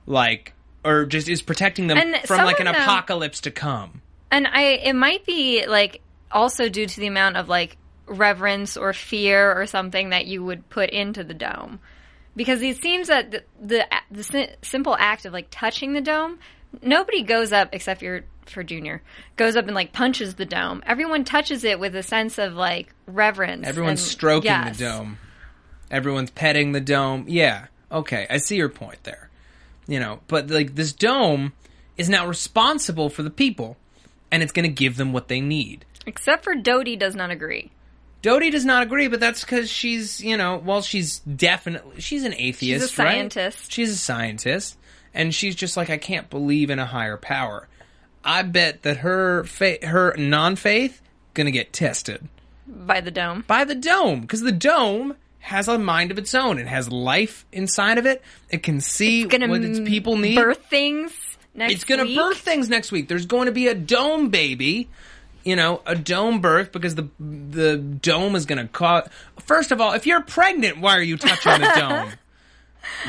Like 0.06 0.52
or 0.84 1.04
just 1.06 1.28
is 1.28 1.42
protecting 1.42 1.86
them 1.86 1.98
And 1.98 2.16
from 2.26 2.44
like 2.44 2.58
an 2.60 2.66
them- 2.66 2.74
apocalypse 2.74 3.40
to 3.42 3.50
come. 3.50 4.02
And 4.30 4.46
I 4.46 4.62
it 4.84 4.94
might 4.94 5.26
be 5.26 5.66
like 5.66 6.02
also 6.30 6.68
due 6.68 6.86
to 6.86 7.00
the 7.00 7.06
amount 7.06 7.36
of 7.36 7.48
like 7.48 7.76
reverence 8.06 8.76
or 8.76 8.92
fear 8.92 9.52
or 9.52 9.66
something 9.66 10.10
that 10.10 10.26
you 10.26 10.44
would 10.44 10.68
put 10.68 10.90
into 10.90 11.24
the 11.24 11.34
dome. 11.34 11.80
Because 12.36 12.62
it 12.62 12.80
seems 12.80 13.08
that 13.08 13.30
the 13.30 13.44
the, 13.60 13.86
the 14.10 14.48
simple 14.62 14.96
act 14.98 15.24
of 15.24 15.32
like 15.32 15.48
touching 15.50 15.92
the 15.92 16.00
dome, 16.00 16.38
nobody 16.82 17.22
goes 17.22 17.52
up 17.52 17.70
except 17.72 18.00
for 18.00 18.24
for 18.46 18.62
Junior 18.64 19.02
goes 19.36 19.56
up 19.56 19.66
and 19.66 19.74
like 19.74 19.92
punches 19.92 20.34
the 20.34 20.46
dome. 20.46 20.82
Everyone 20.86 21.24
touches 21.24 21.64
it 21.64 21.78
with 21.78 21.94
a 21.94 22.02
sense 22.02 22.38
of 22.38 22.54
like 22.54 22.92
reverence. 23.06 23.66
Everyone's 23.66 24.02
and- 24.02 24.10
stroking 24.10 24.50
yes. 24.50 24.76
the 24.76 24.84
dome. 24.84 25.18
Everyone's 25.90 26.30
petting 26.30 26.72
the 26.72 26.80
dome. 26.80 27.24
Yeah. 27.28 27.66
Okay, 27.90 28.26
I 28.30 28.36
see 28.36 28.56
your 28.56 28.68
point 28.68 29.02
there. 29.02 29.28
You 29.88 29.98
know, 29.98 30.20
but 30.28 30.50
like 30.50 30.76
this 30.76 30.92
dome 30.92 31.52
is 31.96 32.08
now 32.08 32.26
responsible 32.26 33.08
for 33.10 33.24
the 33.24 33.30
people 33.30 33.76
and 34.32 34.42
it's 34.42 34.52
going 34.52 34.64
to 34.68 34.72
give 34.74 34.96
them 34.96 35.12
what 35.12 35.28
they 35.28 35.40
need. 35.40 35.84
Except 36.06 36.44
for 36.44 36.54
Dodee 36.54 36.98
does 36.98 37.14
not 37.14 37.30
agree. 37.30 37.70
Dodee 38.22 38.50
does 38.50 38.64
not 38.64 38.82
agree, 38.82 39.08
but 39.08 39.20
that's 39.20 39.40
because 39.42 39.70
she's, 39.70 40.20
you 40.20 40.36
know, 40.36 40.56
well, 40.58 40.82
she's 40.82 41.20
definitely 41.20 42.00
she's 42.00 42.24
an 42.24 42.34
atheist, 42.34 42.98
right? 42.98 43.08
scientist. 43.12 43.72
She's 43.72 43.90
a 43.90 43.96
scientist, 43.96 44.76
and 45.14 45.34
she's 45.34 45.54
just 45.54 45.76
like, 45.76 45.88
I 45.90 45.96
can't 45.98 46.28
believe 46.28 46.68
in 46.70 46.78
a 46.78 46.84
higher 46.86 47.16
power. 47.16 47.66
I 48.22 48.42
bet 48.42 48.82
that 48.82 48.98
her 48.98 49.44
fa- 49.44 49.78
her 49.86 50.14
non 50.18 50.56
faith 50.56 51.00
gonna 51.32 51.50
get 51.50 51.72
tested 51.72 52.28
By 52.66 53.00
the 53.00 53.10
dome. 53.10 53.44
by 53.46 53.64
the 53.64 53.74
dome 53.74 54.20
because 54.20 54.42
the 54.42 54.52
dome 54.52 55.16
has 55.38 55.68
a 55.68 55.78
mind 55.78 56.10
of 56.10 56.18
its 56.18 56.34
own. 56.34 56.58
It 56.58 56.66
has 56.66 56.92
life 56.92 57.46
inside 57.52 57.96
of 57.96 58.04
it. 58.04 58.20
It 58.50 58.62
can 58.62 58.82
see 58.82 59.24
Gonna 59.24 59.48
what 59.48 59.62
its 59.64 59.80
people 59.80 60.18
need. 60.18 60.34
birth 60.36 60.66
things 60.68 61.29
next 61.60 61.74
it's 61.74 61.84
going 61.84 62.06
to 62.06 62.14
birth 62.14 62.38
things 62.38 62.68
next 62.68 62.90
week. 62.90 63.08
There's 63.08 63.26
going 63.26 63.46
to 63.46 63.52
be 63.52 63.68
a 63.68 63.74
dome 63.74 64.28
baby. 64.30 64.88
You 65.44 65.56
know, 65.56 65.80
a 65.86 65.94
dome 65.94 66.40
birth 66.40 66.70
because 66.72 66.96
the 66.96 67.08
the 67.18 67.78
dome 67.78 68.34
is 68.36 68.44
going 68.44 68.58
to 68.58 68.68
cause. 68.68 69.08
First 69.38 69.70
of 69.72 69.80
all, 69.80 69.92
if 69.94 70.04
you're 70.06 70.20
pregnant, 70.20 70.80
why 70.80 70.96
are 70.98 71.02
you 71.02 71.16
touching 71.16 71.60
the 71.60 71.72
dome? 71.76 72.10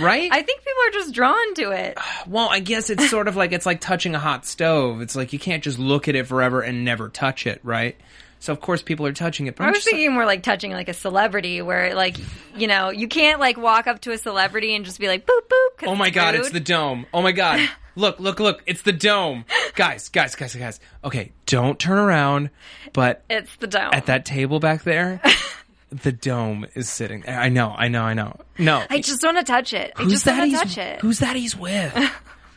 Right? 0.02 0.30
I 0.32 0.42
think 0.42 0.60
people 0.60 0.84
are 0.88 0.92
just 0.92 1.14
drawn 1.14 1.54
to 1.56 1.72
it. 1.72 1.98
well, 2.28 2.48
I 2.50 2.60
guess 2.60 2.90
it's 2.90 3.10
sort 3.10 3.28
of 3.28 3.36
like 3.36 3.52
it's 3.54 3.66
like 3.66 3.80
touching 3.82 4.16
a 4.16 4.20
hot 4.20 4.46
stove. 4.46 5.02
It's 5.02 5.16
like 5.16 5.34
you 5.34 5.40
can't 5.40 5.64
just 5.64 5.80
look 5.80 6.08
at 6.08 6.16
it 6.16 6.28
forever 6.28 6.62
and 6.62 6.84
never 6.86 7.10
touch 7.10 7.48
it, 7.48 7.60
right? 7.64 7.96
So 8.40 8.52
of 8.54 8.60
course 8.60 8.82
people 8.82 9.06
are 9.06 9.14
touching 9.14 9.48
it. 9.48 9.56
But 9.56 9.64
I 9.64 9.68
I'm 9.68 9.72
was 9.72 9.80
just 9.80 9.88
like- 9.88 9.94
thinking 10.00 10.14
more 10.14 10.26
like 10.26 10.44
touching 10.44 10.72
like 10.72 10.90
a 10.90 10.94
celebrity, 10.94 11.62
where 11.62 11.94
like 11.96 12.18
you 12.56 12.68
know 12.68 12.90
you 12.90 13.08
can't 13.08 13.40
like 13.40 13.58
walk 13.58 13.88
up 13.88 14.02
to 14.02 14.12
a 14.12 14.18
celebrity 14.18 14.76
and 14.76 14.84
just 14.86 15.00
be 15.00 15.08
like 15.08 15.26
boop 15.26 15.40
boop. 15.50 15.78
'cause 15.78 15.90
Oh 15.90 15.96
my 15.96 16.10
god, 16.10 16.36
rude. 16.36 16.42
it's 16.42 16.52
the 16.52 16.60
dome. 16.60 17.06
Oh 17.14 17.22
my 17.22 17.32
god. 17.32 17.60
Look, 17.96 18.20
look, 18.20 18.40
look. 18.40 18.64
It's 18.66 18.82
the 18.84 18.94
dome. 18.94 19.46
Guys, 19.76 20.10
guys, 20.10 20.36
guys, 20.36 20.56
guys. 20.56 20.80
Okay, 21.04 21.32
don't 21.46 21.78
turn 21.78 21.98
around, 21.98 22.50
but 22.94 23.24
it's 23.30 23.56
the 23.58 23.68
dome. 23.68 23.90
at 23.94 24.06
that 24.06 24.26
table 24.26 24.60
back 24.60 24.84
there, 24.84 25.22
the 25.90 26.12
dome 26.12 26.66
is 26.74 26.88
sitting 26.90 27.22
there. 27.22 27.38
I 27.38 27.50
know, 27.50 27.74
I 27.78 27.90
know, 27.90 28.04
I 28.04 28.14
know. 28.14 28.38
No. 28.58 28.84
I 28.90 29.00
just 29.02 29.22
want 29.24 29.38
to 29.38 29.44
touch 29.44 29.74
it. 29.74 29.92
I 29.98 30.04
who's 30.04 30.14
just 30.14 30.26
that 30.26 30.38
want 30.38 30.52
to 30.52 30.58
touch 30.58 30.78
it. 30.78 31.02
Who's 31.02 31.20
that 31.20 31.36
he's 31.36 31.56
with? 31.56 31.94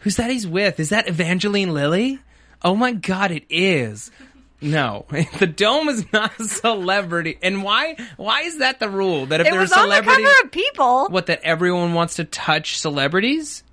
who's 0.01 0.17
that 0.17 0.31
he's 0.31 0.47
with? 0.47 0.79
Is 0.79 0.91
that 0.91 1.09
Evangeline 1.09 1.75
Lilly? 1.75 2.21
Oh 2.63 2.77
my 2.77 2.93
god, 2.93 3.31
it 3.33 3.45
is. 3.51 4.11
No, 4.61 5.05
the 5.41 5.47
dome 5.47 5.89
is 5.89 6.11
not 6.13 6.39
a 6.41 6.45
celebrity. 6.45 7.39
And 7.43 7.63
why 7.65 7.97
why 8.17 8.43
is 8.43 8.59
that 8.59 8.79
the 8.79 8.89
rule? 8.89 9.27
That 9.27 9.41
if 9.41 9.49
it 9.49 9.51
there's 9.53 9.71
was 9.71 9.73
on 9.73 9.89
the 9.89 10.01
cover 10.01 10.27
of 10.45 10.53
People. 10.53 11.09
what 11.09 11.27
that 11.27 11.41
everyone 11.43 11.93
wants 11.93 12.15
to 12.17 12.25
touch 12.25 12.79
celebrities? 12.79 13.64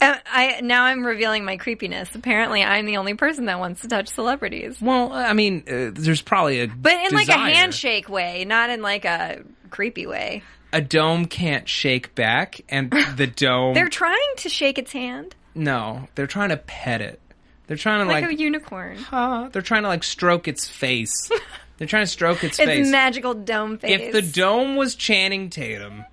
I 0.00 0.60
now 0.62 0.84
I'm 0.84 1.04
revealing 1.04 1.44
my 1.44 1.56
creepiness. 1.56 2.14
Apparently, 2.14 2.62
I'm 2.62 2.84
the 2.86 2.98
only 2.98 3.14
person 3.14 3.46
that 3.46 3.58
wants 3.58 3.80
to 3.82 3.88
touch 3.88 4.08
celebrities, 4.08 4.76
Well, 4.80 5.12
I 5.12 5.32
mean, 5.32 5.64
uh, 5.68 5.90
there's 5.92 6.20
probably 6.22 6.60
a 6.60 6.68
but 6.68 6.92
in 6.92 7.14
like 7.14 7.24
a 7.28 7.32
desire. 7.32 7.54
handshake 7.54 8.08
way, 8.08 8.44
not 8.44 8.70
in 8.70 8.82
like 8.82 9.04
a 9.04 9.42
creepy 9.70 10.06
way. 10.06 10.42
A 10.72 10.80
dome 10.80 11.26
can't 11.26 11.66
shake 11.68 12.14
back, 12.14 12.60
and 12.68 12.90
the 13.16 13.26
dome. 13.26 13.74
They're 13.74 13.88
trying 13.88 14.32
to 14.38 14.48
shake 14.48 14.78
its 14.78 14.92
hand 14.92 15.34
no, 15.58 16.06
they're 16.14 16.26
trying 16.26 16.50
to 16.50 16.58
pet 16.58 17.00
it. 17.00 17.18
They're 17.66 17.78
trying 17.78 18.06
to 18.06 18.12
like, 18.12 18.24
like. 18.24 18.32
a 18.32 18.38
unicorn. 18.38 18.98
uh, 19.10 19.48
they're 19.48 19.62
trying 19.62 19.82
to 19.84 19.88
like 19.88 20.04
stroke 20.04 20.46
its 20.48 20.68
face. 20.68 21.30
they're 21.78 21.88
trying 21.88 22.04
to 22.04 22.10
stroke 22.10 22.44
its, 22.44 22.58
Its 22.58 22.66
face. 22.68 22.90
magical 22.90 23.32
dome 23.32 23.78
face. 23.78 23.98
if 23.98 24.12
the 24.12 24.20
dome 24.20 24.76
was 24.76 24.94
Channing 24.94 25.48
Tatum, 25.48 26.04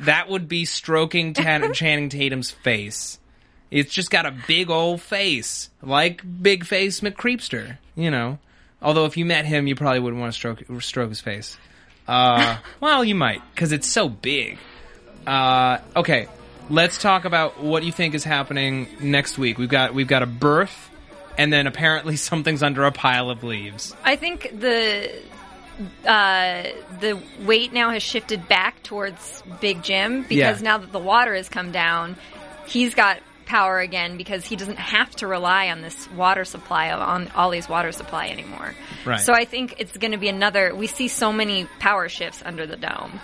that 0.00 0.28
would 0.28 0.48
be 0.48 0.64
stroking 0.64 1.32
Tan- 1.32 1.72
Channing 1.74 2.08
Tatum's 2.08 2.50
face. 2.50 3.18
It's 3.70 3.92
just 3.92 4.10
got 4.10 4.26
a 4.26 4.34
big 4.46 4.70
old 4.70 5.00
face, 5.00 5.70
like 5.82 6.22
Big 6.42 6.64
Face 6.64 7.00
McCreepster. 7.00 7.78
You 7.96 8.10
know, 8.10 8.38
although 8.80 9.06
if 9.06 9.16
you 9.16 9.24
met 9.24 9.44
him, 9.44 9.66
you 9.66 9.74
probably 9.74 10.00
wouldn't 10.00 10.20
want 10.20 10.32
to 10.32 10.36
stroke 10.36 10.62
stroke 10.80 11.08
his 11.08 11.20
face. 11.20 11.56
Uh, 12.06 12.58
well, 12.80 13.04
you 13.04 13.14
might 13.14 13.42
because 13.54 13.72
it's 13.72 13.88
so 13.88 14.08
big. 14.08 14.58
Uh, 15.26 15.78
okay, 15.96 16.28
let's 16.70 16.98
talk 16.98 17.24
about 17.24 17.60
what 17.60 17.82
you 17.82 17.92
think 17.92 18.14
is 18.14 18.22
happening 18.24 18.88
next 19.00 19.38
week. 19.38 19.58
We've 19.58 19.68
got 19.68 19.94
we've 19.94 20.06
got 20.06 20.22
a 20.22 20.26
birth, 20.26 20.90
and 21.36 21.52
then 21.52 21.66
apparently 21.66 22.16
something's 22.16 22.62
under 22.62 22.84
a 22.84 22.92
pile 22.92 23.30
of 23.30 23.42
leaves. 23.42 23.94
I 24.04 24.16
think 24.16 24.60
the 24.60 25.10
uh, 26.06 26.62
the 27.00 27.20
weight 27.44 27.72
now 27.72 27.90
has 27.90 28.02
shifted 28.02 28.48
back 28.48 28.82
towards 28.82 29.42
Big 29.60 29.82
Jim 29.82 30.22
because 30.22 30.60
Yeah. 30.60 30.64
now 30.64 30.78
that 30.78 30.92
the 30.92 30.98
water 30.98 31.34
has 31.34 31.48
come 31.48 31.72
down, 31.72 32.16
he's 32.66 32.94
got 32.94 33.18
power 33.44 33.78
again 33.78 34.16
because 34.16 34.44
he 34.44 34.56
doesn't 34.56 34.78
have 34.78 35.14
to 35.16 35.26
rely 35.26 35.68
on 35.70 35.80
this 35.80 36.10
water 36.12 36.44
supply 36.44 36.90
on 36.90 37.28
Ollie's 37.36 37.68
water 37.68 37.92
supply 37.92 38.28
anymore. 38.28 38.74
Right. 39.04 39.20
So 39.20 39.32
I 39.32 39.44
think 39.44 39.76
it's 39.78 39.96
going 39.96 40.10
to 40.12 40.18
be 40.18 40.28
another. 40.28 40.74
We 40.74 40.86
see 40.88 41.06
so 41.08 41.32
many 41.32 41.66
power 41.78 42.08
shifts 42.08 42.42
under 42.44 42.66
the 42.66 42.76
dome. 42.76 43.20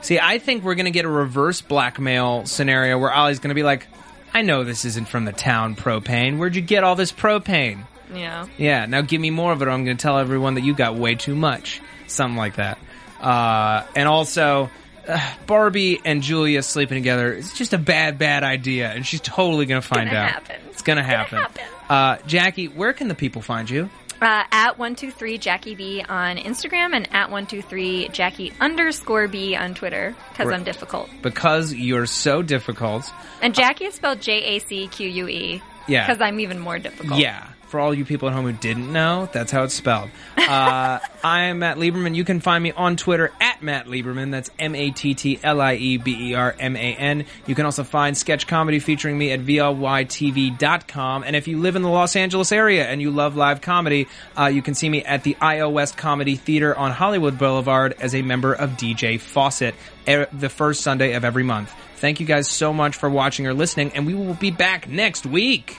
See, 0.00 0.18
I 0.18 0.38
think 0.38 0.64
we're 0.64 0.74
going 0.74 0.86
to 0.86 0.90
get 0.90 1.04
a 1.04 1.08
reverse 1.08 1.60
blackmail 1.60 2.46
scenario 2.46 2.98
where 2.98 3.12
Ollie's 3.12 3.38
going 3.38 3.50
to 3.50 3.54
be 3.54 3.62
like, 3.62 3.86
I 4.34 4.42
know 4.42 4.64
this 4.64 4.84
isn't 4.84 5.06
from 5.08 5.26
the 5.26 5.32
town 5.32 5.76
propane. 5.76 6.38
Where'd 6.38 6.56
you 6.56 6.62
get 6.62 6.82
all 6.82 6.96
this 6.96 7.12
propane? 7.12 7.84
Know. 8.14 8.48
Yeah, 8.58 8.86
now 8.86 9.00
give 9.02 9.20
me 9.20 9.30
more 9.30 9.52
of 9.52 9.62
it 9.62 9.68
or 9.68 9.70
I'm 9.70 9.84
going 9.84 9.96
to 9.96 10.02
tell 10.02 10.18
everyone 10.18 10.54
that 10.54 10.62
you 10.64 10.74
got 10.74 10.96
way 10.96 11.14
too 11.14 11.34
much. 11.34 11.80
Something 12.06 12.36
like 12.36 12.56
that. 12.56 12.78
Uh, 13.20 13.84
and 13.96 14.08
also, 14.08 14.70
uh, 15.08 15.34
Barbie 15.46 16.00
and 16.04 16.22
Julia 16.22 16.62
sleeping 16.62 16.96
together 16.96 17.32
is 17.32 17.52
just 17.54 17.72
a 17.72 17.78
bad, 17.78 18.18
bad 18.18 18.42
idea. 18.44 18.90
And 18.90 19.06
she's 19.06 19.20
totally 19.20 19.66
going 19.66 19.80
to 19.80 19.86
find 19.86 20.08
gonna 20.10 20.20
out. 20.20 20.30
happen. 20.32 20.56
It's 20.70 20.82
going 20.82 20.98
to 20.98 21.02
happen. 21.04 21.38
happen. 21.38 21.62
Uh, 21.88 22.16
Jackie, 22.26 22.66
where 22.68 22.92
can 22.92 23.08
the 23.08 23.14
people 23.14 23.42
find 23.42 23.68
you? 23.70 23.88
Uh, 24.20 24.44
at 24.52 24.78
one 24.78 24.94
two 24.94 25.10
three 25.10 25.36
Jackie 25.36 25.74
B 25.74 26.00
on 26.08 26.36
Instagram 26.36 26.94
and 26.94 27.12
at 27.12 27.28
one 27.32 27.44
two 27.46 27.60
three 27.60 28.08
Jackie 28.10 28.52
underscore 28.60 29.26
B 29.26 29.56
on 29.56 29.74
Twitter 29.74 30.14
because 30.30 30.46
Right. 30.46 30.54
I'm 30.54 30.62
difficult. 30.64 31.10
Because 31.22 31.74
you're 31.74 32.06
so 32.06 32.40
difficult. 32.40 33.10
And 33.40 33.52
Jackie 33.52 33.86
is 33.86 33.94
spelled 33.94 34.20
J 34.20 34.32
A 34.56 34.58
C 34.60 34.86
Q 34.86 35.08
U 35.08 35.28
E. 35.28 35.62
Yeah. 35.88 36.06
Because 36.06 36.20
I'm 36.22 36.38
even 36.38 36.60
more 36.60 36.78
difficult. 36.78 37.18
Yeah. 37.18 37.48
For 37.72 37.80
all 37.80 37.94
you 37.94 38.04
people 38.04 38.28
at 38.28 38.34
home 38.34 38.44
who 38.44 38.52
didn't 38.52 38.92
know, 38.92 39.30
that's 39.32 39.50
how 39.50 39.62
it's 39.62 39.72
spelled. 39.72 40.10
Uh, 40.36 40.98
I 41.24 41.44
am 41.44 41.60
Matt 41.60 41.78
Lieberman. 41.78 42.14
You 42.14 42.22
can 42.22 42.40
find 42.40 42.62
me 42.62 42.70
on 42.70 42.98
Twitter 42.98 43.32
at 43.40 43.62
Matt 43.62 43.86
Lieberman. 43.86 44.30
That's 44.30 44.50
M 44.58 44.74
A 44.74 44.90
T 44.90 45.14
T 45.14 45.40
L 45.42 45.58
I 45.58 45.76
E 45.76 45.96
B 45.96 46.32
E 46.32 46.34
R 46.34 46.54
M 46.60 46.76
A 46.76 46.94
N. 46.94 47.24
You 47.46 47.54
can 47.54 47.64
also 47.64 47.82
find 47.82 48.14
sketch 48.14 48.46
comedy 48.46 48.78
featuring 48.78 49.16
me 49.16 49.30
at 49.30 49.40
VLYTV.com. 49.40 51.24
And 51.24 51.34
if 51.34 51.48
you 51.48 51.60
live 51.60 51.74
in 51.74 51.80
the 51.80 51.88
Los 51.88 52.14
Angeles 52.14 52.52
area 52.52 52.86
and 52.86 53.00
you 53.00 53.10
love 53.10 53.36
live 53.36 53.62
comedy, 53.62 54.06
uh, 54.38 54.48
you 54.48 54.60
can 54.60 54.74
see 54.74 54.90
me 54.90 55.02
at 55.02 55.24
the 55.24 55.34
IO 55.40 55.70
West 55.70 55.96
Comedy 55.96 56.36
Theater 56.36 56.76
on 56.76 56.90
Hollywood 56.90 57.38
Boulevard 57.38 57.96
as 58.00 58.14
a 58.14 58.20
member 58.20 58.52
of 58.52 58.72
DJ 58.72 59.18
Fawcett 59.18 59.74
er- 60.06 60.28
the 60.30 60.50
first 60.50 60.82
Sunday 60.82 61.14
of 61.14 61.24
every 61.24 61.42
month. 61.42 61.72
Thank 61.96 62.20
you 62.20 62.26
guys 62.26 62.50
so 62.50 62.74
much 62.74 62.96
for 62.96 63.08
watching 63.08 63.46
or 63.46 63.54
listening, 63.54 63.92
and 63.94 64.06
we 64.06 64.12
will 64.12 64.34
be 64.34 64.50
back 64.50 64.90
next 64.90 65.24
week. 65.24 65.78